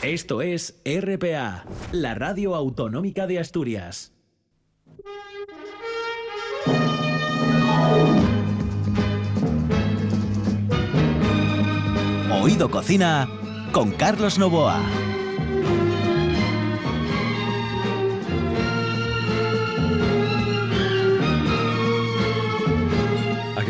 Esto 0.00 0.42
es 0.42 0.80
RPA, 0.84 1.64
la 1.90 2.14
radio 2.14 2.54
autonómica 2.54 3.26
de 3.26 3.40
Asturias. 3.40 4.12
Oído 12.40 12.70
Cocina 12.70 13.28
con 13.72 13.90
Carlos 13.90 14.38
Novoa. 14.38 15.09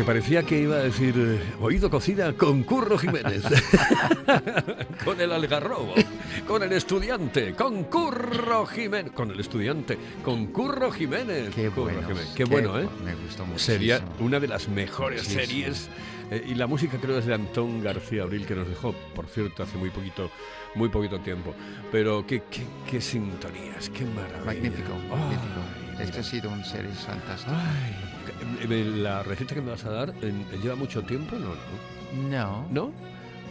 Porque 0.01 0.19
parecía 0.19 0.43
que 0.43 0.59
iba 0.59 0.77
a 0.77 0.79
decir 0.79 1.13
eh, 1.15 1.39
oído 1.61 1.89
cocida 1.89 2.33
con 2.33 2.63
Curro 2.63 2.97
Jiménez, 2.97 3.43
con 5.05 5.21
el 5.21 5.31
algarrobo, 5.31 5.93
con 6.47 6.63
el 6.63 6.71
estudiante, 6.73 7.53
con 7.53 7.83
Curro 7.83 8.65
Jiménez, 8.65 9.11
con 9.11 9.29
el 9.31 9.39
estudiante, 9.39 9.97
con 10.23 10.47
Curro 10.47 10.91
Jiménez. 10.91 11.53
Qué 11.53 11.69
Curro 11.69 11.83
bueno. 11.83 12.01
Jiménez. 12.01 12.33
Qué 12.35 12.45
bueno, 12.45 12.79
¿eh? 12.79 12.87
Me 13.05 13.13
gustó 13.15 13.45
mucho. 13.45 13.59
Sería 13.59 14.01
una 14.19 14.39
de 14.39 14.47
las 14.47 14.67
mejores 14.69 15.23
Muchísimo. 15.29 15.41
series. 15.45 15.89
eh, 16.31 16.45
y 16.47 16.55
la 16.55 16.65
música 16.67 16.97
creo 16.99 17.19
es 17.19 17.25
de 17.27 17.35
Antón 17.35 17.83
García 17.83 18.23
Abril, 18.23 18.45
que 18.47 18.55
nos 18.55 18.67
dejó, 18.67 18.93
por 19.13 19.27
cierto, 19.27 19.61
hace 19.63 19.77
muy 19.77 19.91
poquito, 19.91 20.31
muy 20.73 20.89
poquito 20.89 21.19
tiempo. 21.19 21.53
Pero 21.91 22.25
qué, 22.25 22.41
qué, 22.49 22.63
qué 22.89 23.01
sintonías, 23.01 23.89
qué 23.89 24.05
maravilla. 24.05 24.45
Magnífico, 24.45 24.93
Ay, 24.93 25.09
magnífico. 25.09 26.01
Este 26.01 26.19
ha 26.21 26.23
sido 26.23 26.49
un 26.49 26.63
series 26.65 26.97
fantástico. 26.99 27.51
Ay, 27.55 28.20
la 29.03 29.23
receta 29.23 29.55
que 29.55 29.61
me 29.61 29.71
vas 29.71 29.83
a 29.85 29.89
dar 29.91 30.13
eh, 30.21 30.33
lleva 30.61 30.75
mucho 30.75 31.03
tiempo, 31.03 31.35
no, 31.37 31.49
no. 31.55 32.29
No. 32.29 32.67
¿No? 32.71 32.93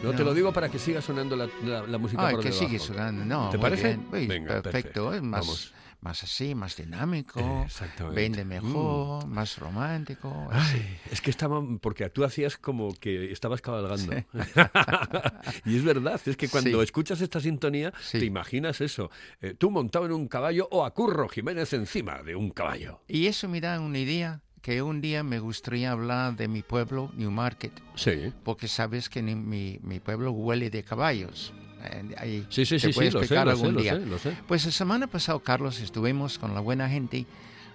No, 0.03 0.11
te 0.13 0.19
No. 0.19 0.25
lo 0.25 0.35
digo 0.35 0.53
para 0.53 0.69
que 0.71 0.79
siga 0.79 1.01
sonando 1.03 1.37
la, 1.37 1.49
la- 1.65 1.87
la 1.87 1.99
música 1.99 2.27
Ay, 2.27 2.35
por 2.35 2.43
que 2.43 2.49
debajo. 2.51 2.67
sigue 2.67 2.79
sonando. 2.79 3.25
No, 3.25 3.51
¿Te 3.51 3.59
parece? 3.59 3.99
Uy, 4.13 4.27
Venga, 4.27 4.63
perfecto. 4.63 5.13
Es 5.13 5.21
más, 5.23 5.41
Vamos. 5.47 5.75
más 6.01 6.23
así, 6.23 6.55
más 6.55 6.75
dinámico. 6.77 7.67
Vende 8.15 8.47
mejor, 8.47 9.27
más 9.27 9.59
romántico. 9.59 10.49
Ay, 10.51 10.99
es 11.11 11.21
que 11.21 11.29
estaba, 11.31 11.63
porque 11.83 12.09
tú 12.09 12.25
hacías 12.25 12.57
como 12.57 12.95
que 12.95 13.31
estabas 13.31 13.61
cabalgando. 13.61 14.15
y 15.67 15.77
es 15.77 15.85
verdad, 15.85 16.21
es 16.25 16.37
que 16.37 16.49
cuando 16.49 16.79
Sí. 16.79 16.85
escuchas 16.85 17.21
esta 17.21 17.41
sintonía, 17.41 17.93
Sí. 18.01 18.19
te 18.21 18.25
imaginas 18.25 18.81
eso. 18.81 19.11
eh, 19.43 19.55
tú 19.55 19.71
montado 19.71 20.07
en 20.07 20.13
un 20.13 20.29
caballo 20.29 20.67
o 20.71 20.85
a 20.85 20.95
Curro 20.95 21.29
Jiménez 21.29 21.73
encima 21.75 22.23
de 22.23 22.37
un 22.37 22.51
caballo. 22.51 23.01
Y 23.07 23.27
eso 23.27 23.49
me 23.49 23.61
da 23.61 23.81
una 23.81 23.99
idea 23.99 24.41
que 24.63 24.83
un 24.83 25.01
día 25.01 25.23
me 25.23 25.39
gustaría 25.39 25.91
hablar 25.93 26.37
de 26.37 26.49
mi 26.49 26.63
pueblo, 26.63 27.11
Newmarket, 27.17 27.73
Sí. 27.95 28.33
porque 28.45 28.69
sabes 28.69 29.09
que 29.09 29.23
mi, 29.23 29.79
mi 29.83 30.01
pueblo 30.01 30.33
huele 30.33 30.69
de 30.71 30.83
caballos. 30.83 31.53
Eh, 31.83 32.15
ahí 32.19 32.47
Sí, 32.51 32.67
sí, 32.67 32.75
te 32.77 32.81
sí, 32.81 32.93
sí, 32.93 33.05
lo 33.05 33.11
sé, 33.11 33.19
explicar 33.19 33.47
lo 33.47 33.57
sé, 33.57 33.59
algún 33.63 33.75
lo 33.77 33.81
día. 33.83 33.95
sé, 33.95 34.07
lo 34.07 34.19
sé. 34.19 34.37
Pues 34.47 34.67
la 34.67 34.73
semana 34.73 35.07
pasada, 35.07 35.41
Carlos, 35.43 35.81
estuvimos 35.81 36.39
con 36.39 36.53
la 36.55 36.61
buena 36.61 36.89
gente 36.91 37.25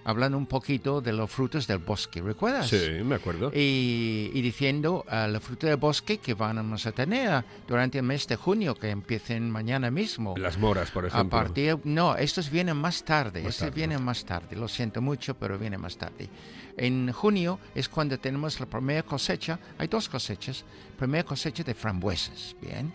hablando 0.06 0.38
un 0.38 0.46
poquito 0.46 1.00
de 1.00 1.12
los 1.12 1.28
frutos 1.30 1.66
del 1.66 1.78
bosque, 1.78 2.22
¿recuerdas? 2.22 2.68
Sí, 2.68 2.78
me 3.04 3.16
acuerdo. 3.16 3.50
Y, 3.52 4.30
y 4.32 4.40
diciendo 4.40 5.04
a 5.08 5.26
la 5.26 5.40
fruta 5.40 5.66
del 5.66 5.76
bosque 5.76 6.18
que 6.18 6.34
vamos 6.34 6.86
a 6.86 6.92
tener 6.92 7.44
durante 7.66 7.98
el 7.98 8.04
mes 8.04 8.26
de 8.28 8.36
junio, 8.36 8.76
que 8.76 8.90
empiecen 8.90 9.50
mañana 9.50 9.90
mismo. 9.90 10.34
Las 10.38 10.58
moras, 10.58 10.92
por 10.92 11.04
A 11.04 11.08
ejemplo. 11.08 11.36
partir, 11.38 11.78
no, 11.84 12.16
estos 12.16 12.48
vienen 12.50 12.76
más 12.76 13.04
tarde, 13.04 13.42
Más 13.42 13.50
estos 13.50 13.66
tarde, 13.68 13.74
vienen 13.74 14.02
más 14.04 14.24
tarde, 14.24 14.54
lo 14.54 14.68
siento 14.68 15.02
mucho, 15.02 15.34
pero 15.34 15.58
vienen 15.58 15.80
más 15.80 15.96
tarde. 15.98 16.28
En 16.76 17.10
junio 17.12 17.58
es 17.74 17.88
cuando 17.88 18.16
tenemos 18.18 18.60
la 18.60 18.66
primera 18.66 19.02
cosecha, 19.02 19.58
hay 19.76 19.88
dos 19.88 20.08
cosechas, 20.08 20.64
primera 20.96 21.24
cosecha 21.24 21.64
de 21.64 21.74
frambuesas, 21.74 22.54
¿bien? 22.60 22.92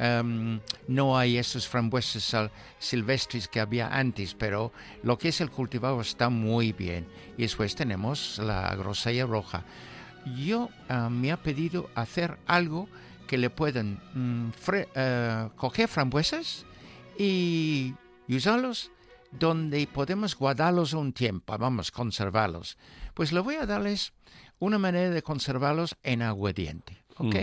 Em, 0.00 0.60
no 0.86 1.18
hay 1.18 1.38
esos 1.38 1.66
frambuesas 1.66 2.50
silvestres 2.78 3.48
que 3.48 3.60
había 3.60 3.88
antes, 3.88 4.34
pero 4.34 4.72
lo 5.02 5.18
que 5.18 5.28
es 5.28 5.40
el 5.40 5.50
cultivado 5.50 6.00
está 6.00 6.28
muy 6.28 6.72
bien. 6.72 7.06
Y 7.36 7.42
después 7.42 7.74
tenemos 7.74 8.38
la 8.38 8.74
grosella 8.76 9.26
roja. 9.26 9.64
Yo 10.36 10.68
ah, 10.88 11.08
me 11.10 11.32
ha 11.32 11.42
pedido 11.42 11.90
hacer 11.94 12.38
algo 12.46 12.88
que 13.26 13.38
le 13.38 13.50
puedan 13.50 14.00
mm, 14.14 14.50
eh, 14.94 15.48
coger 15.56 15.88
frambuesas 15.88 16.64
y 17.18 17.94
usarlos 18.28 18.90
donde 19.32 19.86
podemos 19.86 20.36
guardarlos 20.36 20.92
un 20.92 21.12
tiempo, 21.12 21.56
vamos, 21.58 21.90
conservarlos. 21.90 22.78
Pues 23.14 23.32
le 23.32 23.40
voy 23.40 23.56
a 23.56 23.66
darles 23.66 24.12
una 24.58 24.78
manera 24.78 25.10
de 25.10 25.22
conservarlos 25.22 25.96
en 26.02 26.22
aguardiente, 26.22 26.96
¿ok? 27.18 27.36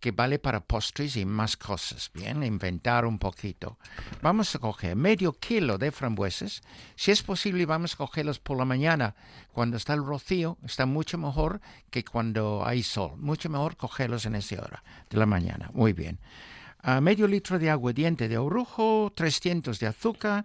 Que 0.00 0.12
vale 0.12 0.38
para 0.38 0.60
postres 0.60 1.16
y 1.16 1.24
más 1.24 1.56
cosas, 1.56 2.10
¿bien? 2.14 2.42
Inventar 2.42 3.06
un 3.06 3.18
poquito. 3.18 3.78
Vamos 4.22 4.54
a 4.54 4.58
coger 4.58 4.94
medio 4.94 5.32
kilo 5.32 5.78
de 5.78 5.90
frambuesas. 5.90 6.62
Si 6.94 7.10
es 7.10 7.22
posible, 7.22 7.66
vamos 7.66 7.94
a 7.94 7.96
cogerlos 7.96 8.38
por 8.38 8.58
la 8.58 8.64
mañana. 8.64 9.14
Cuando 9.52 9.76
está 9.76 9.94
el 9.94 10.04
rocío, 10.04 10.58
está 10.64 10.86
mucho 10.86 11.18
mejor 11.18 11.60
que 11.90 12.04
cuando 12.04 12.64
hay 12.64 12.82
sol. 12.82 13.12
Mucho 13.16 13.48
mejor 13.48 13.76
cogerlos 13.76 14.26
en 14.26 14.36
esa 14.36 14.62
hora 14.62 14.84
de 15.08 15.18
la 15.18 15.26
mañana. 15.26 15.70
Muy 15.72 15.92
bien. 15.92 16.18
A 16.80 17.00
medio 17.00 17.26
litro 17.26 17.58
de 17.58 17.70
aguardiente 17.70 18.28
de 18.28 18.38
orujo, 18.38 19.12
300 19.16 19.80
de 19.80 19.86
azúcar 19.86 20.44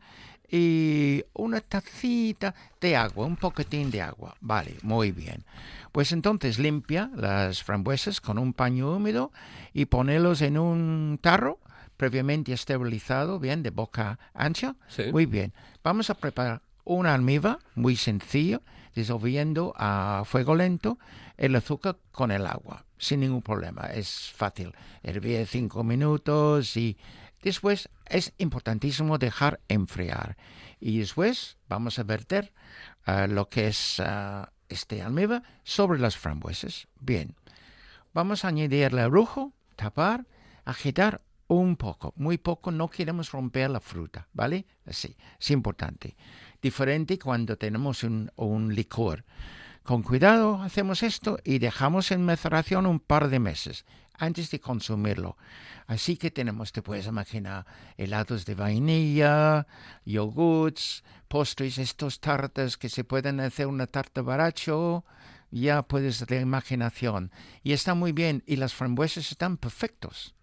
y 0.51 1.23
una 1.33 1.61
tacita 1.61 2.53
de 2.81 2.97
agua, 2.97 3.25
un 3.25 3.37
poquitín 3.37 3.89
de 3.89 4.01
agua. 4.01 4.35
Vale, 4.41 4.75
muy 4.83 5.11
bien. 5.11 5.45
Pues 5.93 6.11
entonces 6.11 6.59
limpia 6.59 7.09
las 7.15 7.63
frambuesas 7.63 8.19
con 8.19 8.37
un 8.37 8.53
paño 8.53 8.93
húmedo 8.93 9.31
y 9.73 9.85
ponelos 9.85 10.41
en 10.41 10.57
un 10.57 11.17
tarro 11.21 11.59
previamente 11.95 12.51
esterilizado, 12.51 13.39
bien, 13.39 13.63
de 13.63 13.69
boca 13.69 14.19
ancha. 14.33 14.75
Sí. 14.87 15.03
Muy 15.11 15.25
bien. 15.25 15.53
Vamos 15.83 16.09
a 16.09 16.15
preparar 16.15 16.61
una 16.83 17.13
almíbar 17.13 17.59
muy 17.75 17.95
sencillo, 17.95 18.61
disolviendo 18.93 19.73
a 19.77 20.23
fuego 20.25 20.55
lento 20.55 20.97
el 21.37 21.55
azúcar 21.55 21.97
con 22.11 22.31
el 22.31 22.45
agua, 22.45 22.85
sin 22.97 23.21
ningún 23.21 23.41
problema. 23.41 23.83
Es 23.85 24.31
fácil. 24.35 24.73
Hervir 25.03 25.47
cinco 25.47 25.83
minutos 25.83 26.75
y 26.75 26.97
después 27.41 27.89
es 28.11 28.33
importantísimo 28.37 29.17
dejar 29.17 29.59
enfriar. 29.67 30.37
Y 30.79 30.99
después 30.99 31.57
vamos 31.67 31.99
a 31.99 32.03
verter 32.03 32.53
ah, 33.05 33.27
lo 33.27 33.49
que 33.49 33.67
es 33.67 33.99
ah, 33.99 34.51
este 34.69 35.01
almíbar 35.01 35.43
sobre 35.63 35.99
las 35.99 36.17
frambuesas. 36.17 36.87
Bien. 36.99 37.35
Vamos 38.13 38.43
a 38.43 38.49
añadirle 38.49 39.05
orujo, 39.05 39.53
tapar, 39.75 40.25
agitar 40.65 41.21
un 41.47 41.75
poco, 41.75 42.13
muy 42.15 42.37
poco, 42.37 42.71
no 42.71 42.89
queremos 42.89 43.31
romper 43.31 43.69
la 43.69 43.81
fruta, 43.81 44.27
¿vale? 44.31 44.65
Así, 44.85 45.17
es 45.39 45.51
importante. 45.51 46.15
Diferente 46.61 47.19
cuando 47.19 47.57
tenemos 47.57 48.03
un, 48.03 48.31
un 48.35 48.73
licor. 48.73 49.25
Con 49.83 50.03
cuidado 50.03 50.61
hacemos 50.61 51.03
esto 51.03 51.39
y 51.43 51.59
dejamos 51.59 52.11
en 52.11 52.23
maceración 52.23 52.85
un 52.85 52.99
par 52.99 53.29
de 53.29 53.39
meses 53.39 53.85
antes 54.21 54.51
de 54.51 54.59
consumirlo. 54.59 55.35
Así 55.87 56.15
que 56.15 56.31
tenemos, 56.31 56.71
te 56.71 56.81
puedes 56.81 57.07
imaginar, 57.07 57.65
helados 57.97 58.45
de 58.45 58.55
vainilla, 58.55 59.67
yogurts, 60.05 61.03
postres, 61.27 61.79
estos 61.79 62.19
tartas 62.19 62.77
que 62.77 62.87
se 62.87 63.03
pueden 63.03 63.39
hacer 63.39 63.67
una 63.67 63.87
tarta 63.87 64.21
baracho, 64.21 65.03
ya 65.49 65.81
puedes 65.81 66.25
de 66.27 66.39
imaginación. 66.39 67.31
Y 67.63 67.73
está 67.73 67.95
muy 67.95 68.11
bien, 68.11 68.43
y 68.45 68.57
las 68.57 68.73
frambuesas 68.73 69.31
están 69.31 69.57
perfectos. 69.57 70.35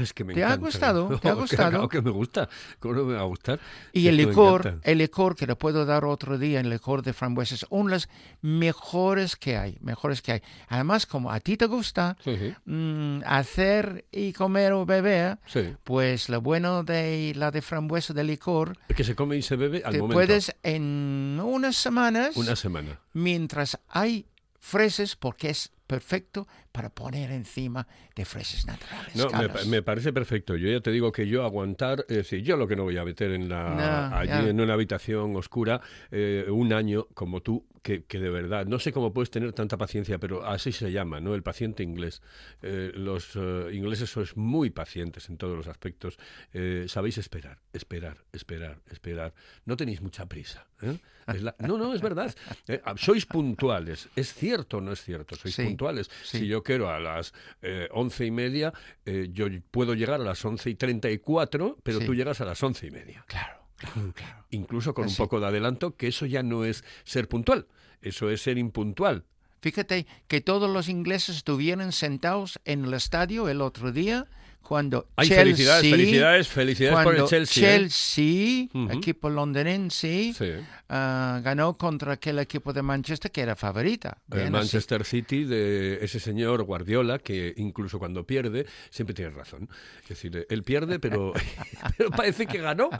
Es 0.00 0.12
que 0.14 0.24
me 0.24 0.34
¿Te 0.34 0.42
ha 0.42 0.46
encanta. 0.48 0.66
gustado? 0.66 1.18
¿Te 1.20 1.28
ha 1.28 1.34
gustado? 1.34 1.70
Claro 1.70 1.88
que 1.88 2.00
me 2.02 2.10
gusta. 2.10 2.48
¿Cómo 2.78 2.94
no 2.94 3.04
me 3.04 3.14
va 3.14 3.20
a 3.20 3.24
gustar? 3.24 3.60
Y 3.92 4.08
el 4.08 4.16
licor, 4.16 4.80
el 4.82 4.98
licor 4.98 5.36
que 5.36 5.46
le 5.46 5.56
puedo 5.56 5.84
dar 5.84 6.04
otro 6.04 6.38
día, 6.38 6.60
el 6.60 6.70
licor 6.70 7.02
de 7.02 7.12
frambuesas, 7.12 7.66
uno 7.70 7.90
de 7.90 7.94
los 7.96 8.08
mejores 8.40 9.36
que 9.36 9.56
hay, 9.56 9.76
mejores 9.80 10.22
que 10.22 10.32
hay. 10.32 10.42
Además, 10.68 11.06
como 11.06 11.30
a 11.30 11.40
ti 11.40 11.56
te 11.56 11.66
gusta 11.66 12.16
Sí, 12.24 12.36
sí. 12.36 12.54
mm, 12.64 13.20
hacer 13.26 14.06
y 14.10 14.32
comer 14.32 14.72
o 14.72 14.86
beber, 14.86 15.38
Sí. 15.46 15.74
pues 15.84 16.28
lo 16.28 16.40
bueno 16.40 16.82
de 16.82 17.32
la 17.36 17.50
de 17.50 17.62
frambuesa 17.62 18.12
de 18.14 18.24
licor, 18.24 18.76
Es 18.88 18.96
que 18.96 19.04
se 19.04 19.14
come 19.14 19.36
y 19.36 19.42
se 19.42 19.56
bebe 19.56 19.82
al 19.84 19.92
te 19.92 19.98
momento. 19.98 20.14
puedes 20.14 20.54
en 20.62 21.38
unas 21.42 21.76
semanas, 21.76 22.36
Una 22.36 22.56
semana. 22.56 22.98
mientras 23.12 23.78
hay 23.88 24.26
fresas, 24.58 25.16
porque 25.16 25.50
es 25.50 25.70
perfecto 25.86 26.46
para 26.72 26.88
poner 26.90 27.30
encima 27.32 27.86
de 28.14 28.24
fresas 28.24 28.64
naturales. 28.66 29.16
No, 29.16 29.28
me, 29.66 29.82
parece 29.82 30.12
perfecto. 30.12 30.56
Yo 30.56 30.68
ya 30.70 30.80
te 30.80 30.90
digo 30.90 31.10
que 31.12 31.26
yo 31.26 31.44
aguantar, 31.44 32.04
es 32.08 32.16
decir, 32.18 32.42
yo 32.42 32.56
lo 32.56 32.68
que 32.68 32.76
no 32.76 32.84
voy 32.84 32.96
a 32.96 33.04
meter 33.04 33.32
en 33.32 33.48
la, 33.48 34.08
No, 34.10 34.16
allí 34.16 34.28
ya. 34.28 34.48
en 34.48 34.60
una 34.60 34.74
habitación 34.74 35.34
oscura 35.36 35.80
eh, 36.10 36.46
un 36.48 36.72
año 36.72 37.06
como 37.14 37.40
tú, 37.40 37.66
que, 37.82 38.04
que 38.04 38.20
de 38.20 38.28
verdad, 38.30 38.66
no 38.66 38.78
sé 38.78 38.92
cómo 38.92 39.12
puedes 39.12 39.30
tener 39.30 39.52
tanta 39.52 39.78
paciencia, 39.78 40.18
pero 40.18 40.44
así 40.46 40.70
se 40.70 40.92
llama, 40.92 41.18
¿no? 41.20 41.34
El 41.34 41.42
paciente 41.42 41.82
inglés. 41.82 42.20
Eh, 42.62 42.92
los 42.94 43.30
eh, 43.36 43.70
ingleses 43.72 44.10
sois 44.10 44.36
muy 44.36 44.70
pacientes 44.70 45.28
en 45.28 45.38
todos 45.38 45.56
los 45.56 45.66
aspectos. 45.66 46.18
Eh, 46.52 46.84
sabéis 46.88 47.16
esperar, 47.18 47.58
esperar, 47.72 48.18
esperar, 48.32 48.78
esperar. 48.90 49.32
No 49.64 49.76
tenéis 49.76 50.02
mucha 50.02 50.26
prisa. 50.26 50.66
¿eh? 50.82 50.98
Es 51.26 51.42
la- 51.42 51.54
No, 51.58 51.78
no, 51.78 51.94
es 51.94 52.00
verdad. 52.02 52.34
Eh, 52.68 52.80
sois 52.96 53.24
puntuales. 53.26 54.08
¿Es 54.14 54.34
cierto 54.34 54.76
o 54.78 54.80
no 54.80 54.92
es 54.92 55.02
cierto? 55.02 55.34
Sois 55.34 55.54
Sí, 55.54 55.64
puntuales. 55.64 56.10
sí. 56.24 56.40
Si 56.40 56.46
yo 56.46 56.59
quiero 56.62 56.90
a 56.90 56.98
las 57.00 57.32
eh, 57.62 57.88
once 57.92 58.24
y 58.26 58.30
media, 58.30 58.72
eh, 59.04 59.28
yo 59.32 59.46
puedo 59.70 59.94
llegar 59.94 60.20
a 60.20 60.24
las 60.24 60.44
once 60.44 60.70
y 60.70 60.74
treinta 60.74 61.10
y 61.10 61.18
cuatro, 61.18 61.78
pero 61.82 62.00
Sí. 62.00 62.06
tú 62.06 62.14
llegas 62.14 62.40
a 62.40 62.44
las 62.44 62.62
once 62.62 62.86
y 62.86 62.90
media. 62.90 63.24
Claro, 63.26 63.62
claro, 63.76 64.12
claro. 64.14 64.44
Incluso 64.50 64.94
con 64.94 65.06
un 65.08 65.16
poco 65.16 65.40
de 65.40 65.46
adelanto, 65.46 65.96
que 65.96 66.08
eso 66.08 66.26
ya 66.26 66.42
no 66.42 66.64
es 66.64 66.84
ser 67.04 67.28
puntual, 67.28 67.66
eso 68.02 68.30
es 68.30 68.40
ser 68.42 68.58
impuntual. 68.58 69.24
Fíjate 69.62 70.06
que 70.26 70.40
todos 70.40 70.70
los 70.70 70.88
ingleses 70.88 71.36
estuvieron 71.36 71.92
sentados 71.92 72.58
en 72.64 72.86
el 72.86 72.94
estadio 72.94 73.48
el 73.50 73.60
otro 73.60 73.92
día 73.92 74.26
cuando 74.62 75.08
Ay, 75.16 75.28
Chelsea, 75.28 75.44
felicidades, 75.44 75.90
felicidades, 75.90 76.48
felicidades 76.48 77.04
por 77.04 77.16
el 77.16 77.24
Chelsea, 77.24 77.62
¿eh? 77.74 77.78
Chelsea, 77.78 78.68
Ujú. 78.72 78.92
equipo 78.92 79.28
londinense, 79.30 80.32
Sí. 80.36 80.52
ah, 80.88 81.40
ganó 81.42 81.76
contra 81.76 82.12
aquel 82.12 82.38
equipo 82.38 82.72
de 82.72 82.82
Manchester 82.82 83.30
que 83.30 83.40
era 83.40 83.56
favorita. 83.56 84.18
El 84.30 84.42
así. 84.42 84.50
Manchester 84.50 85.04
City 85.04 85.44
de 85.44 85.98
ese 86.04 86.20
señor 86.20 86.62
Guardiola 86.62 87.18
que 87.18 87.52
incluso 87.56 87.98
cuando 87.98 88.24
pierde 88.24 88.66
siempre 88.90 89.14
tiene 89.14 89.30
razón. 89.32 89.68
Es 90.02 90.08
decir, 90.10 90.46
él 90.48 90.62
pierde 90.62 90.98
pero, 90.98 91.32
pero 91.98 92.10
parece 92.10 92.46
que 92.46 92.58
ganó 92.58 92.90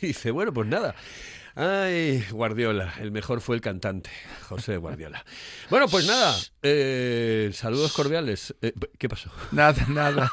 y 0.00 0.06
dice, 0.08 0.30
bueno, 0.30 0.52
pues 0.52 0.68
nada. 0.68 0.94
Ay, 1.58 2.22
Guardiola, 2.30 2.92
el 3.00 3.10
mejor 3.12 3.40
fue 3.40 3.56
el 3.56 3.62
cantante, 3.62 4.10
José 4.46 4.76
Guardiola. 4.76 5.24
Bueno, 5.70 5.88
pues 5.88 6.06
nada, 6.06 6.36
eh, 6.62 7.50
saludos 7.54 7.94
cordiales. 7.94 8.54
Eh, 8.60 8.74
¿Qué 8.98 9.08
pasó? 9.08 9.30
Nada, 9.52 9.82
nada. 9.88 10.30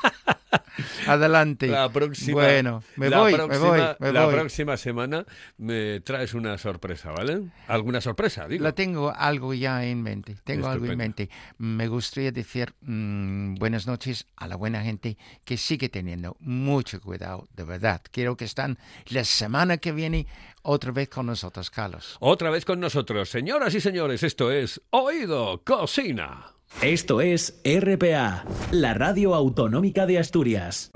Adelante. 1.07 1.67
La 1.67 1.89
próxima, 1.89 2.33
Bueno, 2.33 2.83
me 2.95 3.09
la 3.09 3.19
voy, 3.19 3.31
me 3.31 3.37
próxima- 3.37 3.67
voy, 3.69 3.81
me 3.99 4.11
la 4.11 4.25
voy. 4.25 4.33
próxima 4.33 4.75
semana 4.77 5.25
me 5.57 5.99
traes 6.01 6.33
una 6.33 6.57
sorpresa, 6.57 7.11
¿vale? 7.11 7.41
¿Alguna 7.67 8.01
sorpresa? 8.01 8.47
Digo. 8.47 8.63
La 8.63 8.73
tengo 8.73 9.13
algo 9.15 9.53
ya 9.53 9.85
en 9.85 10.01
mente. 10.01 10.35
Tengo 10.43 10.67
algo 10.67 10.85
en 10.87 10.97
mente. 10.97 11.29
Me 11.57 11.87
gustaría 11.87 12.31
decir 12.31 12.73
mm, 12.81 13.55
buenas 13.55 13.87
noches 13.87 14.25
a 14.35 14.47
la 14.47 14.55
buena 14.55 14.81
gente 14.83 15.17
que 15.45 15.57
sigue 15.57 15.89
teniendo 15.89 16.35
mucho 16.39 16.99
cuidado, 17.01 17.47
de 17.55 17.63
verdad. 17.63 18.01
Quiero 18.11 18.35
que 18.35 18.45
están 18.45 18.77
la 19.07 19.23
semana 19.23 19.77
que 19.77 19.91
viene 19.91 20.27
otra 20.63 20.91
vez 20.91 21.09
con 21.09 21.27
nosotros, 21.27 21.69
Carlos. 21.69 22.17
Otra 22.19 22.49
vez 22.49 22.65
con 22.65 22.79
nosotros, 22.79 23.29
señoras 23.29 23.75
y 23.75 23.81
señores, 23.81 24.23
esto 24.23 24.51
es 24.51 24.81
Oído 24.89 25.61
Cocina. 25.63 26.53
Esto 26.81 27.21
es 27.21 27.61
RPA, 27.63 28.45
la 28.71 28.93
radio 28.95 29.35
autonómica 29.35 30.05
de 30.05 30.17
Asturias. 30.17 30.91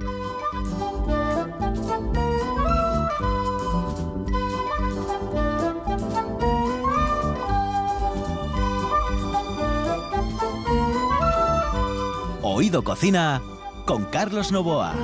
Oído 12.42 12.84
Cocina 12.84 13.42
con 13.86 14.06
Carlos 14.06 14.52
Novoa. 14.52 14.96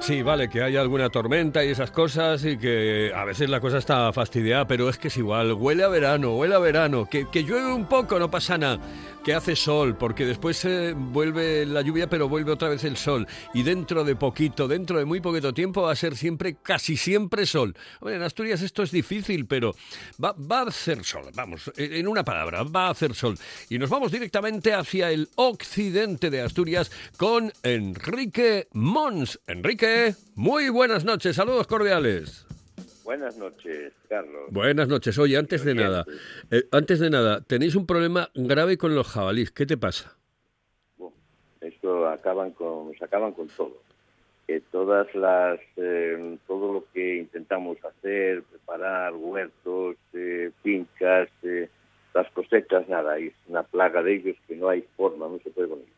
Sí, 0.00 0.22
vale, 0.22 0.48
que 0.48 0.62
haya 0.62 0.80
alguna 0.80 1.10
tormenta 1.10 1.62
y 1.62 1.68
esas 1.68 1.90
cosas 1.90 2.42
y 2.44 2.56
que 2.56 3.12
a 3.14 3.24
veces 3.26 3.50
la 3.50 3.60
cosa 3.60 3.78
está 3.78 4.10
fastidiada, 4.14 4.66
pero 4.66 4.88
es 4.88 4.96
que 4.96 5.08
es 5.08 5.16
igual, 5.18 5.52
huele 5.52 5.84
a 5.84 5.88
verano, 5.88 6.36
huele 6.36 6.54
a 6.54 6.58
verano, 6.58 7.06
que, 7.08 7.28
que 7.30 7.44
llueve 7.44 7.72
un 7.72 7.86
poco, 7.86 8.18
no 8.18 8.30
pasa 8.30 8.56
nada, 8.56 8.80
que 9.22 9.34
hace 9.34 9.54
sol, 9.54 9.96
porque 9.98 10.24
después 10.24 10.64
eh, 10.64 10.94
vuelve 10.96 11.66
la 11.66 11.82
lluvia, 11.82 12.08
pero 12.08 12.30
vuelve 12.30 12.50
otra 12.50 12.70
vez 12.70 12.82
el 12.84 12.96
sol, 12.96 13.28
y 13.52 13.62
dentro 13.62 14.02
de 14.02 14.16
poquito, 14.16 14.66
dentro 14.66 14.98
de 14.98 15.04
muy 15.04 15.20
poquito 15.20 15.52
tiempo 15.52 15.82
va 15.82 15.92
a 15.92 15.96
ser 15.96 16.16
siempre, 16.16 16.56
casi 16.62 16.96
siempre 16.96 17.44
sol. 17.44 17.76
Hombre, 18.00 18.16
en 18.16 18.22
Asturias 18.22 18.62
esto 18.62 18.82
es 18.82 18.90
difícil, 18.90 19.46
pero 19.46 19.74
va, 20.22 20.32
va 20.32 20.60
a 20.60 20.68
hacer 20.68 21.04
sol, 21.04 21.30
vamos, 21.34 21.70
en 21.76 22.00
en 22.00 22.08
una 22.08 22.24
palabra, 22.24 22.62
va 22.62 22.86
a 22.86 22.90
hacer 22.90 23.14
sol. 23.14 23.38
Y 23.68 23.78
nos 23.78 23.90
vamos 23.90 24.10
directamente 24.10 24.72
hacia 24.72 25.10
el 25.10 25.28
occidente 25.36 26.30
de 26.30 26.40
Asturias 26.40 26.90
con 27.18 27.52
Enrique 27.62 28.68
Mons. 28.72 29.38
Enrique, 29.46 29.99
muy 30.34 30.68
buenas 30.68 31.04
noches, 31.04 31.36
saludos 31.36 31.66
cordiales. 31.66 32.46
Buenas 33.04 33.36
noches, 33.36 33.92
Carlos. 34.08 34.50
Buenas 34.50 34.88
noches. 34.88 35.18
Oye, 35.18 35.36
antes 35.36 35.64
de 35.64 35.74
nada, 35.74 36.04
eh, 36.50 36.64
antes 36.70 37.00
de 37.00 37.10
nada, 37.10 37.40
tenéis 37.40 37.74
un 37.74 37.86
problema 37.86 38.30
grave 38.34 38.78
con 38.78 38.94
los 38.94 39.08
jabalíes. 39.08 39.50
¿Qué 39.50 39.66
te 39.66 39.76
pasa? 39.76 40.16
Bueno, 40.96 41.16
esto 41.60 42.08
acaban 42.08 42.52
con, 42.52 42.92
nos 42.92 43.02
acaban 43.02 43.32
con 43.32 43.48
todo. 43.48 43.82
Todas 44.72 45.14
las, 45.14 45.60
eh, 45.76 46.38
todo 46.48 46.72
lo 46.72 46.84
que 46.92 47.18
intentamos 47.18 47.76
hacer, 47.84 48.42
preparar 48.42 49.14
huertos, 49.14 49.96
eh, 50.12 50.50
fincas, 50.62 51.28
eh, 51.44 51.68
las 52.14 52.28
cosechas, 52.32 52.88
nada, 52.88 53.16
es 53.18 53.32
una 53.46 53.62
plaga 53.62 54.02
de 54.02 54.16
ellos 54.16 54.36
que 54.48 54.56
no 54.56 54.68
hay 54.68 54.84
forma, 54.96 55.28
no 55.28 55.38
se 55.38 55.50
puede 55.50 55.68
con 55.68 55.78
ellos. 55.78 55.90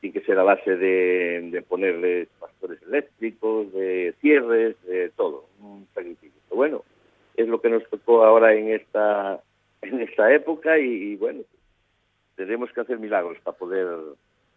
Tiene 0.00 0.12
que 0.12 0.26
ser 0.26 0.38
a 0.38 0.42
base 0.42 0.76
de, 0.76 1.48
de 1.50 1.62
ponerles 1.62 2.28
pastores 2.38 2.80
eléctricos, 2.82 3.72
de 3.72 4.14
cierres, 4.20 4.76
de 4.84 5.10
todo, 5.10 5.46
un 5.60 5.86
sacrificio. 5.94 6.40
Pero 6.48 6.56
bueno, 6.56 6.84
es 7.36 7.48
lo 7.48 7.60
que 7.60 7.70
nos 7.70 7.88
tocó 7.88 8.24
ahora 8.24 8.54
en 8.54 8.68
esta, 8.68 9.40
en 9.82 10.00
esta 10.00 10.32
época 10.32 10.78
y, 10.78 11.12
y 11.12 11.16
bueno, 11.16 11.42
tenemos 12.36 12.70
que 12.72 12.80
hacer 12.80 12.98
milagros 12.98 13.38
para 13.42 13.56
poder 13.56 13.86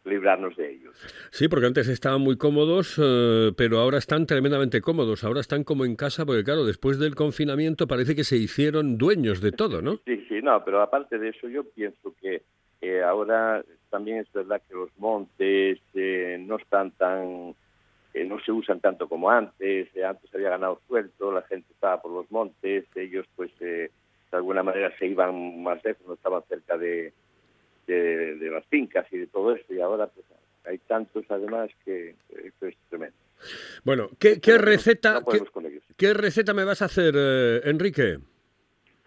librarnos 0.03 0.55
de 0.55 0.71
ellos. 0.71 0.95
Sí, 1.31 1.47
porque 1.47 1.67
antes 1.67 1.87
estaban 1.87 2.21
muy 2.21 2.37
cómodos, 2.37 2.99
eh, 3.01 3.51
pero 3.55 3.79
ahora 3.79 3.97
están 3.97 4.25
tremendamente 4.25 4.81
cómodos. 4.81 5.23
Ahora 5.23 5.41
están 5.41 5.63
como 5.63 5.85
en 5.85 5.95
casa, 5.95 6.25
porque 6.25 6.43
claro, 6.43 6.65
después 6.65 6.99
del 6.99 7.15
confinamiento 7.15 7.87
parece 7.87 8.15
que 8.15 8.23
se 8.23 8.37
hicieron 8.37 8.97
dueños 8.97 9.41
de 9.41 9.51
todo, 9.51 9.81
¿no? 9.81 9.97
Sí, 10.05 10.25
sí, 10.27 10.41
no, 10.41 10.63
pero 10.63 10.81
aparte 10.81 11.19
de 11.19 11.29
eso 11.29 11.47
yo 11.47 11.63
pienso 11.63 12.15
que 12.19 12.41
eh, 12.81 13.01
ahora 13.03 13.63
también 13.91 14.17
es 14.17 14.31
verdad 14.33 14.61
que 14.67 14.73
los 14.73 14.89
montes 14.97 15.79
eh, 15.93 16.37
no 16.39 16.55
están 16.57 16.89
tan, 16.91 17.53
eh, 18.15 18.23
no 18.25 18.39
se 18.43 18.51
usan 18.51 18.79
tanto 18.79 19.07
como 19.07 19.29
antes. 19.29 19.87
Eh, 19.95 20.03
antes 20.03 20.33
había 20.33 20.49
ganado 20.49 20.81
suelto, 20.87 21.31
la 21.31 21.43
gente 21.43 21.71
estaba 21.73 22.01
por 22.01 22.11
los 22.11 22.31
montes, 22.31 22.85
ellos 22.95 23.27
pues 23.35 23.51
eh, 23.59 23.91
de 24.31 24.37
alguna 24.37 24.63
manera 24.63 24.91
se 24.97 25.05
iban 25.05 25.61
más 25.61 25.83
lejos, 25.83 26.07
no 26.07 26.13
estaban 26.15 26.41
cerca 26.49 26.77
de, 26.77 27.13
de, 27.85 28.35
de 28.37 28.49
las 28.49 28.65
fincas 28.65 29.05
y 29.11 29.17
de 29.19 29.27
todo 29.27 29.53
eso. 29.55 29.71
Y 29.73 29.79
ahora 29.81 30.07
pues 30.07 30.25
hay 30.65 30.77
tantos 30.79 31.25
además 31.29 31.69
que 31.85 32.15
esto 32.43 32.65
es 32.67 32.75
tremendo. 32.89 33.15
Bueno, 33.83 34.09
¿qué, 34.19 34.39
qué 34.39 34.51
No- 34.51 34.57
no 34.59 34.63
receta, 34.65 35.23
qué, 35.29 35.41
qué 35.97 36.13
receta 36.13 36.53
me 36.53 36.63
vas 36.63 36.81
a 36.81 36.85
hacer, 36.85 37.13
eh, 37.17 37.61
Enrique? 37.65 38.19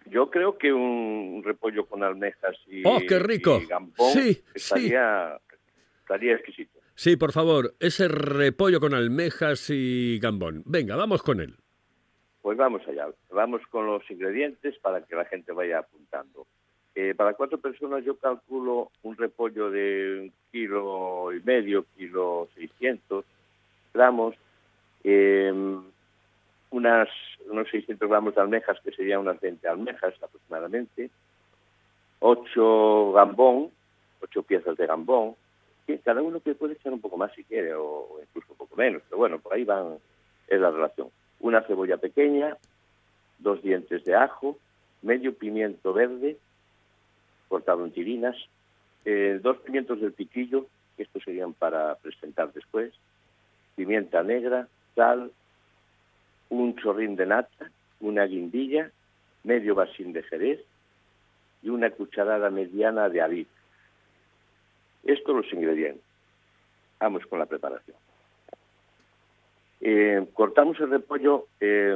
Yo 0.05 0.29
creo 0.29 0.57
que 0.57 0.71
un 0.71 1.41
repollo 1.43 1.85
con 1.85 2.03
almejas 2.03 2.55
y, 2.67 2.81
¡Oh, 2.85 2.99
qué 3.07 3.19
rico! 3.19 3.59
y 3.61 3.65
gambón 3.65 4.11
Sí, 4.11 4.33
sí. 4.33 4.41
estaría, 4.55 5.39
estaría 6.01 6.35
exquisito. 6.35 6.79
Sí, 6.93 7.17
por 7.17 7.31
favor, 7.31 7.73
ese 7.79 8.07
repollo 8.07 8.79
con 8.79 8.93
almejas 8.93 9.69
y 9.69 10.19
gambón. 10.19 10.63
Venga, 10.65 10.95
vamos 10.95 11.21
con 11.23 11.41
él. 11.41 11.55
Pues 12.41 12.57
vamos 12.57 12.81
allá. 12.87 13.07
Vamos 13.31 13.61
con 13.69 13.87
los 13.87 14.09
ingredientes 14.09 14.77
para 14.79 15.01
que 15.01 15.15
la 15.15 15.25
gente 15.25 15.51
vaya 15.51 15.79
apuntando. 15.79 16.45
Eh, 16.93 17.13
para 17.15 17.33
cuatro 17.33 17.57
personas 17.57 18.05
yo 18.05 18.15
calculo 18.17 18.91
un 19.03 19.17
repollo 19.17 19.69
de 19.69 20.19
un 20.21 20.33
kilo 20.51 21.33
y 21.33 21.41
medio, 21.41 21.85
kilo 21.97 22.47
600 22.55 23.25
gramos, 23.93 24.35
eh, 25.03 25.51
unas, 26.75 27.07
unos 27.49 27.69
600 27.69 28.09
gramos 28.09 28.35
de 28.35 28.41
almejas, 28.41 28.77
que 28.81 28.91
serían 28.91 29.21
unas 29.21 29.39
20 29.39 29.65
almejas 29.67 30.13
aproximadamente, 30.21 31.09
8 32.19 33.13
gambón, 33.13 33.71
8 34.21 34.43
piezas 34.43 34.75
de 34.75 34.85
gambón, 34.85 35.35
que 35.87 35.99
cada 35.99 36.21
uno 36.21 36.41
que 36.41 36.53
puede 36.53 36.73
echar 36.73 36.91
un 36.91 36.99
poco 36.99 37.15
más 37.17 37.31
si 37.33 37.45
quiere, 37.45 37.73
o, 37.75 38.19
incluso 38.21 38.51
un 38.51 38.57
poco 38.57 38.75
menos, 38.75 39.01
pero 39.07 39.17
bueno, 39.19 39.39
por 39.39 39.53
ahí 39.53 39.63
van, 39.63 39.99
es 40.47 40.59
la 40.59 40.69
relación. 40.69 41.07
Una 41.39 41.61
cebolla 41.61 41.97
pequeña, 41.97 42.57
dos 43.39 43.61
dientes 43.61 44.03
de 44.03 44.15
ajo, 44.15 44.57
medio 45.01 45.33
pimiento 45.33 45.93
verde, 45.93 46.37
cortado 47.47 47.85
en 47.85 47.91
tirinas, 47.91 48.35
eh, 49.05 49.39
dos 49.41 49.57
pimientos 49.59 50.01
del 50.01 50.11
piquillo, 50.11 50.65
que 50.97 51.03
estos 51.03 51.23
serían 51.23 51.53
para 51.53 51.95
presentar 51.95 52.51
después, 52.51 52.93
pimienta 53.77 54.23
negra, 54.23 54.67
sal, 54.93 55.31
un 56.49 56.75
chorrín 56.75 57.15
de 57.15 57.25
nata, 57.25 57.71
una 57.99 58.25
guindilla, 58.25 58.91
medio 59.43 59.75
vasín 59.75 60.13
de 60.13 60.23
jerez 60.23 60.59
y 61.61 61.69
una 61.69 61.89
cucharada 61.91 62.49
mediana 62.49 63.09
de 63.09 63.21
avid. 63.21 63.47
Estos 65.03 65.35
los 65.35 65.53
ingredientes. 65.53 66.03
Vamos 66.99 67.25
con 67.27 67.39
la 67.39 67.45
preparación. 67.45 67.97
Eh, 69.81 70.25
cortamos 70.33 70.79
el 70.79 70.89
repollo 70.89 71.47
eh, 71.59 71.95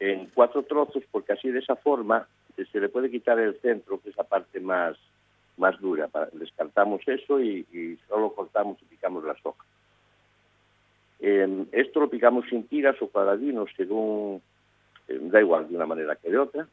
en 0.00 0.26
cuatro 0.32 0.62
trozos 0.62 1.02
porque 1.10 1.32
así 1.32 1.50
de 1.50 1.58
esa 1.58 1.76
forma 1.76 2.26
se 2.56 2.80
le 2.80 2.88
puede 2.88 3.10
quitar 3.10 3.38
el 3.38 3.60
centro, 3.60 4.00
que 4.00 4.10
es 4.10 4.16
la 4.16 4.24
parte 4.24 4.60
más, 4.60 4.96
más 5.56 5.78
dura. 5.80 6.08
Descartamos 6.32 7.02
eso 7.06 7.40
y 7.40 7.98
solo 8.08 8.32
cortamos 8.32 8.80
y 8.80 8.84
picamos 8.86 9.24
las 9.24 9.44
hojas. 9.44 9.66
Eh, 11.26 11.64
esto 11.72 12.00
lo 12.00 12.10
picamos 12.10 12.44
sin 12.50 12.68
tiras 12.68 13.00
o 13.00 13.08
cuadradinos, 13.08 13.70
según, 13.78 14.42
eh, 15.08 15.18
da 15.22 15.40
igual 15.40 15.66
de 15.66 15.74
una 15.74 15.86
manera 15.86 16.16
que 16.16 16.28
de 16.28 16.36
otra. 16.36 16.68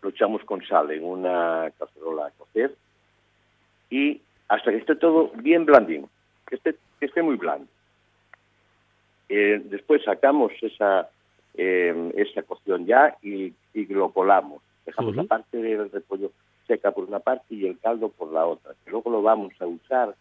Lo 0.00 0.08
echamos 0.08 0.42
con 0.44 0.64
sal 0.64 0.90
en 0.92 1.04
una 1.04 1.70
cacerola 1.78 2.28
a 2.28 2.30
cocer 2.30 2.74
y 3.90 4.22
hasta 4.48 4.70
que 4.70 4.78
esté 4.78 4.96
todo 4.96 5.30
bien 5.34 5.66
blandín, 5.66 6.08
que 6.46 6.54
esté, 6.54 6.76
que 6.98 7.04
esté 7.04 7.20
muy 7.20 7.36
blando. 7.36 7.66
Eh, 9.28 9.60
después 9.62 10.02
sacamos 10.04 10.50
esa, 10.62 11.10
esa 11.52 12.42
cocción 12.44 12.86
ya 12.86 13.14
y, 13.20 13.52
y 13.74 13.86
lo 13.88 14.10
colamos. 14.10 14.62
Dejamos 14.86 15.16
la 15.16 15.24
parte 15.24 15.58
del 15.58 15.90
repollo 15.90 16.32
seca 16.66 16.92
por 16.92 17.04
una 17.04 17.20
parte 17.20 17.54
y 17.54 17.66
el 17.66 17.78
caldo 17.78 18.08
por 18.08 18.32
la 18.32 18.46
otra. 18.46 18.72
que 18.82 18.90
luego 18.90 19.10
lo 19.10 19.20
vamos 19.20 19.52
a 19.60 19.66
usar 19.66 20.14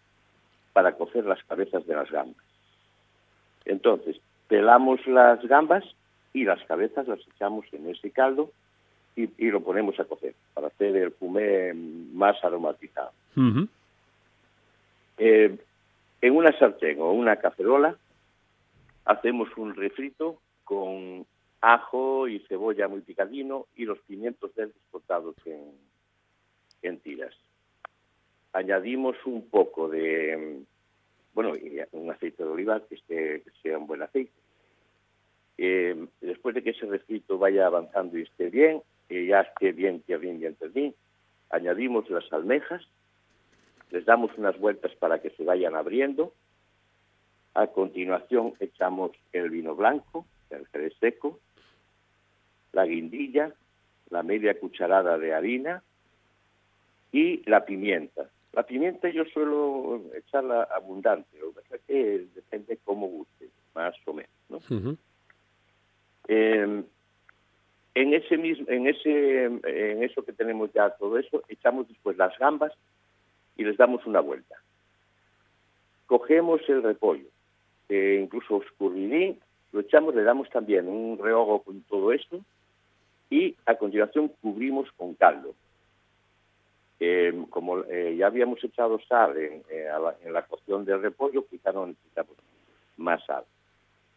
para 0.73 0.91
cocer 0.97 1.23
las 1.23 1.41
cabezas 1.45 1.87
de 1.87 1.95
las 1.95 2.11
gambas. 2.11 2.52
Entonces, 3.65 4.19
pelamos 4.47 5.05
las 5.07 5.41
gambas 5.47 5.83
y 6.33 6.43
las 6.43 6.63
cabezas 6.65 7.07
las 7.07 7.19
echamos 7.27 7.65
en 7.71 7.89
ese 7.89 8.11
caldo 8.11 8.51
y, 9.15 9.29
y 9.37 9.51
lo 9.51 9.61
ponemos 9.61 9.99
a 9.99 10.05
cocer 10.05 10.33
para 10.53 10.67
hacer 10.67 10.95
el 10.95 11.11
fumé 11.11 11.73
más 11.73 12.43
aromatizado. 12.43 13.11
Eh, 15.17 15.57
en 16.21 16.35
una 16.35 16.57
sartén 16.57 16.99
o 16.99 17.11
una 17.11 17.35
cacerola 17.35 17.95
hacemos 19.05 19.49
un 19.57 19.75
refrito 19.75 20.39
con 20.63 21.25
ajo 21.61 22.27
y 22.27 22.39
cebolla 22.47 22.87
muy 22.87 23.01
picadino 23.01 23.67
y 23.75 23.85
los 23.85 23.99
pimientos 23.99 24.53
verdes 24.55 24.75
cortados 24.91 25.35
en, 25.45 25.71
en 26.81 26.99
tiras. 26.99 27.33
Añadimos 28.53 29.15
un 29.25 29.49
poco 29.49 29.89
de, 29.89 30.63
bueno, 31.33 31.53
un 31.91 32.11
aceite 32.11 32.43
de 32.43 32.49
oliva 32.49 32.81
que, 32.87 33.43
sea 33.61 33.77
un 33.77 33.87
buen 33.87 34.01
aceite. 34.01 34.31
Eh, 35.57 36.07
después 36.21 36.55
de 36.55 36.63
que 36.63 36.71
ese 36.71 36.85
refrito 36.85 37.37
vaya 37.37 37.65
avanzando 37.65 38.17
y 38.17 38.23
esté 38.23 38.49
bien, 38.49 38.81
ya 39.09 39.41
esté 39.41 39.71
bien, 39.71 40.01
que 40.01 40.17
bien, 40.17 40.39
bien, 40.39 40.57
bien, 40.73 40.95
añadimos 41.49 42.09
las 42.09 42.31
almejas, 42.33 42.81
les 43.91 44.05
damos 44.05 44.35
unas 44.37 44.57
vueltas 44.59 44.93
para 44.95 45.21
que 45.21 45.29
se 45.31 45.43
vayan 45.43 45.75
abriendo. 45.75 46.33
A 47.53 47.67
continuación 47.67 48.53
echamos 48.59 49.11
el 49.31 49.51
vino 49.51 49.75
blanco, 49.75 50.25
el 50.49 50.65
jerez 50.67 50.93
seco, 50.99 51.39
la 52.71 52.85
guindilla, 52.85 53.53
la 54.09 54.23
media 54.23 54.59
cucharada 54.59 55.17
de 55.19 55.33
harina 55.33 55.83
y 57.11 57.47
la 57.47 57.65
pimienta. 57.65 58.29
La 58.53 58.63
pimienta 58.63 59.09
yo 59.09 59.25
suelo 59.25 60.01
echarla 60.15 60.63
abundante, 60.75 61.37
lo 61.39 61.49
que 61.49 61.61
pasa 61.61 61.75
es 61.75 61.81
que 61.81 62.27
depende 62.35 62.79
cómo 62.83 63.07
guste, 63.07 63.49
más 63.73 63.95
o 64.05 64.13
menos. 64.13 64.69
¿no? 64.69 64.97
Eh, 66.27 66.83
en 67.95 68.13
ese 68.13 68.37
mismo, 68.37 68.65
en 68.69 68.87
ese, 68.87 69.45
en 69.45 70.03
eso 70.03 70.23
que 70.23 70.33
tenemos 70.33 70.71
ya 70.73 70.91
todo 70.91 71.17
eso, 71.17 71.43
echamos 71.47 71.87
después 71.87 72.17
las 72.17 72.37
gambas 72.37 72.73
y 73.55 73.63
les 73.63 73.77
damos 73.77 74.05
una 74.05 74.19
vuelta. 74.19 74.55
Cogemos 76.05 76.61
el 76.67 76.83
repollo, 76.83 77.27
eh, 77.89 78.19
incluso 78.21 78.57
oscurridín, 78.57 79.39
lo 79.71 79.79
echamos, 79.79 80.15
le 80.15 80.23
damos 80.23 80.49
también 80.49 80.87
un 80.87 81.17
rehogo 81.17 81.63
con 81.63 81.81
todo 81.83 82.11
esto 82.11 82.39
y 83.29 83.55
a 83.65 83.75
continuación 83.75 84.31
cubrimos 84.41 84.91
con 84.93 85.15
caldo. 85.15 85.55
Eh, 86.99 87.33
como 87.49 87.79
eh, 87.83 88.15
ya 88.17 88.27
habíamos 88.27 88.63
echado 88.63 88.99
sal 89.07 89.35
en, 89.37 89.63
eh, 89.69 89.87
la, 89.89 90.15
en 90.23 90.33
la 90.33 90.45
cocción 90.45 90.85
del 90.85 91.01
repollo, 91.01 91.45
quizá 91.47 91.71
no 91.71 91.87
necesitamos 91.87 92.35
más 92.97 93.25
sal. 93.25 93.43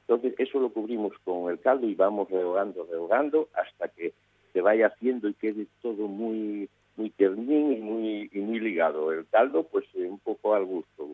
Entonces, 0.03 0.35
eso 0.39 0.61
lo 0.61 0.71
cubrimos 0.71 1.13
con 1.25 1.51
el 1.51 1.59
caldo 1.59 1.89
y 1.89 1.95
vamos 1.95 2.31
rehogando, 2.31 2.87
rehogando, 2.89 3.49
hasta 3.55 3.89
que 3.89 4.13
se 4.53 4.61
vaya 4.61 4.87
haciendo 4.87 5.29
y 5.29 5.35
quede 5.35 5.67
todo 5.83 6.07
muy 6.07 6.69
muy 6.97 7.11
ternín 7.11 7.73
y 7.73 7.81
muy, 7.81 8.31
y 8.33 8.39
muy 8.41 8.61
ligado. 8.61 9.13
El 9.13 9.27
caldo, 9.27 9.65
pues 9.65 9.85
eh, 9.95 10.09
un 10.09 10.19
poco 10.19 10.55
al 10.55 10.65
gusto. 10.65 11.09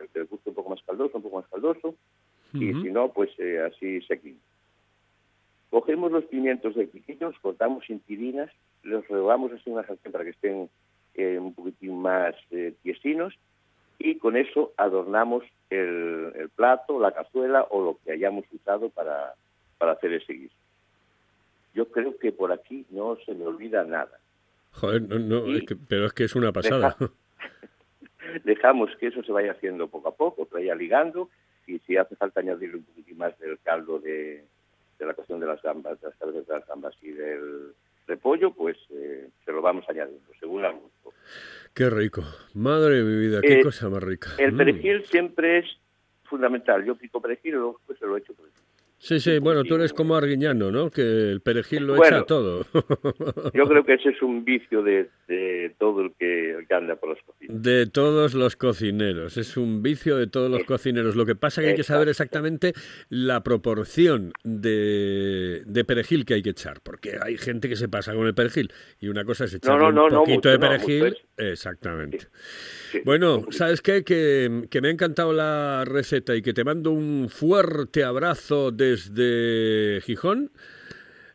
El 0.00 0.08
que 0.08 0.20
le 0.20 0.24
guste 0.26 0.50
un 0.50 0.56
poco 0.56 0.70
más 0.70 0.82
caldoso, 0.82 1.16
un 1.16 1.22
poco 1.22 1.36
más 1.36 1.48
caldoso, 1.48 1.94
y 2.52 2.72
si 2.72 2.90
no, 2.90 3.12
pues 3.12 3.30
eh, 3.38 3.60
así 3.60 4.00
sequín. 4.02 4.38
Cogemos 5.70 6.10
los 6.10 6.24
pimientos 6.24 6.74
de 6.74 6.88
piquitos, 6.88 7.38
cortamos 7.38 7.88
en 7.88 8.00
tirinas, 8.00 8.50
los 8.82 9.06
rehogamos 9.06 9.52
así 9.52 9.62
en 9.66 9.74
una 9.74 9.86
sartén 9.86 10.10
para 10.10 10.24
que 10.24 10.30
estén 10.30 10.68
un 11.38 11.54
poquitín 11.54 12.00
más 12.00 12.34
eh, 12.50 12.74
tiesinos, 12.82 13.34
y 13.98 14.16
con 14.18 14.36
eso 14.36 14.72
adornamos 14.76 15.44
el, 15.68 16.32
el 16.34 16.48
plato, 16.50 16.98
la 16.98 17.12
cazuela 17.12 17.66
o 17.70 17.84
lo 17.84 17.98
que 18.04 18.12
hayamos 18.12 18.44
usado 18.52 18.88
para, 18.90 19.34
para 19.78 19.92
hacer 19.92 20.12
ese 20.14 20.32
guiso. 20.32 20.54
Yo 21.74 21.86
creo 21.90 22.16
que 22.18 22.32
por 22.32 22.50
aquí 22.52 22.86
no 22.90 23.16
se 23.24 23.34
me 23.34 23.46
olvida 23.46 23.84
nada. 23.84 24.18
Joder, 24.72 25.02
no, 25.02 25.18
no, 25.18 25.54
es 25.54 25.64
que- 25.66 25.76
pero 25.76 26.06
es 26.06 26.12
que 26.12 26.24
es 26.24 26.34
una 26.34 26.50
pasada. 26.52 26.96
Dejamos 28.44 28.90
que 28.98 29.08
eso 29.08 29.22
se 29.22 29.32
vaya 29.32 29.52
haciendo 29.52 29.88
poco 29.88 30.08
a 30.08 30.14
poco, 30.14 30.46
que 30.46 30.54
vaya 30.54 30.74
ligando, 30.74 31.30
y 31.66 31.78
si 31.80 31.96
hace 31.96 32.16
falta 32.16 32.40
añadirle 32.40 32.76
un 32.76 32.84
poquitín 32.84 33.18
más 33.18 33.38
del 33.38 33.58
caldo 33.60 33.98
de, 33.98 34.44
de 34.98 35.06
la 35.06 35.14
cocción 35.14 35.40
de 35.40 35.46
las 35.46 35.60
gambas, 35.62 36.00
de 36.00 36.08
las 36.08 36.16
cabezas 36.16 36.46
de 36.46 36.54
las 36.54 36.66
gambas 36.66 36.94
y 37.02 37.10
del 37.10 37.72
repollo, 38.06 38.52
pues 38.52 38.76
eh, 38.90 39.28
se 39.44 39.52
lo 39.52 39.62
vamos 39.62 39.84
añadiendo, 39.88 40.26
según 40.38 40.62
gusto. 40.62 40.99
Qué 41.74 41.88
rico. 41.88 42.22
Madre 42.54 42.96
de 42.96 43.02
mi 43.04 43.20
vida, 43.20 43.40
qué 43.40 43.60
Eh, 43.60 43.62
cosa 43.62 43.88
más 43.88 44.02
rica. 44.02 44.30
El 44.38 44.52
Mm. 44.52 44.56
perejil 44.56 45.04
siempre 45.06 45.58
es 45.58 45.66
fundamental. 46.24 46.84
Yo 46.84 46.96
pico 46.96 47.20
perejil 47.22 47.50
y 47.50 47.54
luego 47.56 47.76
después 47.78 47.98
se 47.98 48.06
lo 48.06 48.16
echo 48.16 48.32
encima. 48.32 48.66
Sí, 49.02 49.18
sí, 49.18 49.38
bueno, 49.38 49.64
tú 49.64 49.76
eres 49.76 49.94
como 49.94 50.14
Arguiñano, 50.14 50.70
¿no? 50.70 50.90
Que 50.90 51.00
el 51.30 51.40
perejil 51.40 51.86
lo 51.86 51.96
Bueno. 51.96 52.18
echa 52.18 52.26
todo. 52.26 52.66
Yo 53.54 53.64
creo 53.66 53.82
que 53.82 53.94
ese 53.94 54.10
es 54.10 54.20
un 54.20 54.44
vicio 54.44 54.82
de, 54.82 55.08
de 55.26 55.74
todo 55.78 56.02
el 56.02 56.12
que, 56.18 56.50
el 56.50 56.66
que 56.68 56.74
anda 56.74 56.96
por 56.96 57.08
los 57.08 57.18
cocinas. 57.22 57.62
De 57.62 57.86
todos 57.86 58.34
los 58.34 58.56
cocineros, 58.56 59.38
es 59.38 59.56
un 59.56 59.82
vicio 59.82 60.18
de 60.18 60.26
todos 60.26 60.50
los 60.50 60.64
cocineros. 60.64 61.16
Lo 61.16 61.24
que 61.24 61.34
pasa 61.34 61.62
es 61.62 61.64
que 61.64 61.70
hay 61.70 61.76
que 61.76 61.82
saber 61.82 62.08
exactamente 62.10 62.74
la 63.08 63.42
proporción 63.42 64.34
de, 64.44 65.62
de 65.64 65.84
perejil 65.86 66.26
que 66.26 66.34
hay 66.34 66.42
que 66.42 66.50
echar, 66.50 66.80
porque 66.82 67.16
hay 67.22 67.38
gente 67.38 67.70
que 67.70 67.76
se 67.76 67.88
pasa 67.88 68.12
con 68.14 68.26
el 68.26 68.34
perejil 68.34 68.70
y 69.00 69.08
una 69.08 69.24
cosa 69.24 69.46
es 69.46 69.58
no, 69.64 69.90
no, 69.90 70.04
un 70.04 70.10
poquito 70.10 70.34
mucho 70.34 70.50
de 70.50 70.58
perejil. 70.58 71.04
mucho 71.04 72.28
Bueno, 73.04 73.44
¿sabes 73.50 73.82
qué? 73.82 74.04
Que, 74.04 74.66
que 74.70 74.80
me 74.80 74.88
ha 74.88 74.90
encantado 74.90 75.32
la 75.32 75.84
receta 75.84 76.34
y 76.34 76.42
que 76.42 76.52
te 76.52 76.64
mando 76.64 76.90
un 76.90 77.28
fuerte 77.28 78.04
abrazo 78.04 78.70
desde 78.70 80.00
Gijón. 80.02 80.50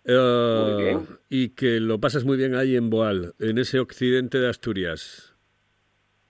Eh, 0.05 0.65
Muy 0.73 0.83
bien. 0.83 1.07
Y 1.29 1.49
que 1.49 1.79
lo 1.79 1.99
pasas 1.99 2.25
muy 2.25 2.37
bien 2.37 2.55
ahí 2.55 2.75
en 2.75 2.89
Boal, 2.89 3.33
en 3.39 3.57
ese 3.57 3.79
occidente 3.79 4.39
de 4.39 4.49
Asturias. 4.49 5.35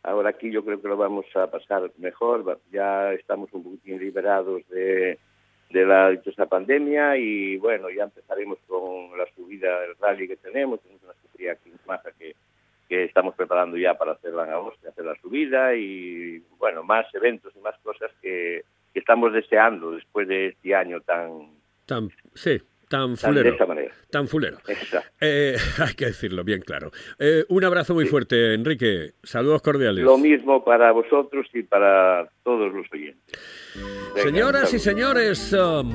Ahora 0.03 0.29
aquí 0.29 0.51
yo 0.51 0.63
creo 0.63 0.81
que 0.81 0.87
lo 0.87 0.97
vamos 0.97 1.25
a 1.35 1.49
pasar 1.49 1.91
mejor. 1.97 2.61
Ya 2.71 3.11
estamos 3.13 3.49
un 3.53 3.63
poquitín 3.63 3.99
liberados 3.99 4.61
de, 4.69 5.17
de 5.71 5.85
la 5.85 6.11
dichosa 6.11 6.45
pandemia 6.45 7.17
y 7.17 7.57
bueno, 7.57 7.89
ya 7.89 8.03
empezaremos 8.03 8.59
con 8.67 9.17
la 9.17 9.25
subida 9.35 9.81
del 9.81 9.95
rally 9.99 10.27
que 10.27 10.37
tenemos. 10.37 10.79
Tenemos 10.81 11.03
una 11.03 11.13
subida 11.31 11.51
aquí 11.53 11.69
en 11.69 11.79
Maja 11.87 12.11
que, 12.19 12.35
que 12.87 13.05
estamos 13.05 13.35
preparando 13.35 13.77
ya 13.77 13.95
para 13.95 14.13
agosto, 14.13 14.87
hacer 14.87 15.05
la 15.05 15.15
subida 15.15 15.75
y 15.75 16.39
bueno, 16.57 16.83
más 16.83 17.05
eventos 17.13 17.53
y 17.55 17.59
más 17.59 17.77
cosas 17.79 18.11
que, 18.21 18.63
que 18.93 18.99
estamos 18.99 19.33
deseando 19.33 19.91
después 19.91 20.27
de 20.27 20.47
este 20.47 20.75
año 20.75 21.01
tan, 21.01 21.55
Tan, 21.85 22.09
sí, 22.33 22.59
tan 22.95 23.11
de 23.11 23.17
fulero. 23.17 23.53
esa 23.53 23.65
manera. 23.65 23.93
Tan 24.09 24.27
fulero. 24.27 24.57
Eh, 25.19 25.55
hay 25.79 25.93
que 25.95 26.05
decirlo 26.05 26.43
bien 26.43 26.61
claro. 26.61 26.91
Eh, 27.19 27.43
un 27.49 27.63
abrazo 27.63 27.93
muy 27.93 28.05
fuerte, 28.05 28.53
Enrique. 28.53 29.13
Saludos 29.23 29.61
cordiales. 29.61 30.03
Lo 30.03 30.17
mismo 30.17 30.63
para 30.63 30.91
vosotros 30.91 31.47
y 31.53 31.63
para 31.63 32.29
todos 32.43 32.73
los 32.73 32.85
oyentes. 32.91 33.39
Venga, 34.15 34.29
Señoras 34.29 34.73
y 34.73 34.79
señores, 34.79 35.51
um, 35.53 35.91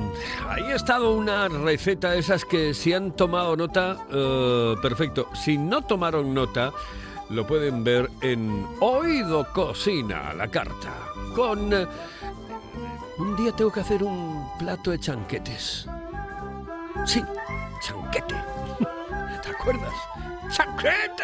ahí 0.47 0.63
ha 0.63 0.75
estado 0.75 1.15
una 1.15 1.47
receta 1.47 2.11
de 2.11 2.19
esas 2.19 2.45
que 2.45 2.73
si 2.73 2.93
han 2.93 3.15
tomado 3.15 3.55
nota, 3.55 3.97
eh, 4.13 4.75
perfecto. 4.81 5.27
Si 5.33 5.57
no 5.57 5.81
tomaron 5.85 6.33
nota, 6.33 6.71
lo 7.31 7.47
pueden 7.47 7.83
ver 7.83 8.07
en 8.21 8.65
Oído 8.79 9.47
Cocina 9.53 10.33
la 10.35 10.47
carta. 10.49 10.93
Con... 11.35 11.73
eh, 11.73 11.87
un 13.17 13.35
día 13.35 13.51
tengo 13.55 13.71
que 13.71 13.79
hacer 13.81 14.03
un 14.03 14.47
plato 14.57 14.91
de 14.91 14.99
chanquetes. 14.99 15.87
Sí, 17.05 17.23
chanquete. 17.81 18.35
¿Te 19.43 19.49
acuerdas? 19.49 19.93
¡Chanquete! 20.49 21.23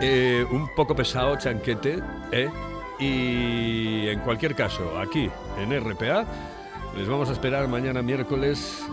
Eh, 0.00 0.46
un 0.50 0.74
poco 0.74 0.94
pesado, 0.94 1.36
chanquete, 1.36 2.00
¿eh? 2.32 2.48
Y 2.98 4.08
en 4.08 4.20
cualquier 4.20 4.54
caso, 4.54 4.98
aquí 4.98 5.30
en 5.58 5.78
RPA, 5.78 6.24
les 6.96 7.08
vamos 7.08 7.28
a 7.28 7.32
esperar 7.32 7.68
mañana 7.68 8.02
miércoles 8.02 8.84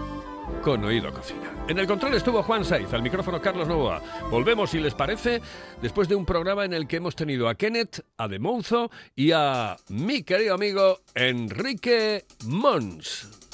con 0.62 0.84
Oído 0.84 1.14
Cocina. 1.14 1.52
En 1.68 1.78
el 1.78 1.88
control 1.88 2.14
estuvo 2.16 2.42
Juan 2.44 2.64
Saiz, 2.64 2.92
al 2.94 3.02
micrófono 3.02 3.42
Carlos 3.42 3.68
Novoa. 3.68 4.02
Volvemos, 4.30 4.70
si 4.70 4.80
les 4.80 4.94
parece, 4.94 5.42
después 5.82 6.08
de 6.08 6.16
un 6.16 6.26
programa 6.26 6.66
en 6.66 6.74
el 6.74 6.88
que 6.88 6.98
hemos 6.98 7.16
tenido 7.16 7.50
a 7.50 7.56
Kenneth, 7.56 8.06
a 8.18 8.28
Demouzo 8.28 8.90
y 9.16 9.32
a 9.32 9.76
mi 9.90 10.24
querido 10.24 10.56
amigo 10.56 11.00
Enrique 11.16 12.26
Mons. 12.46 13.47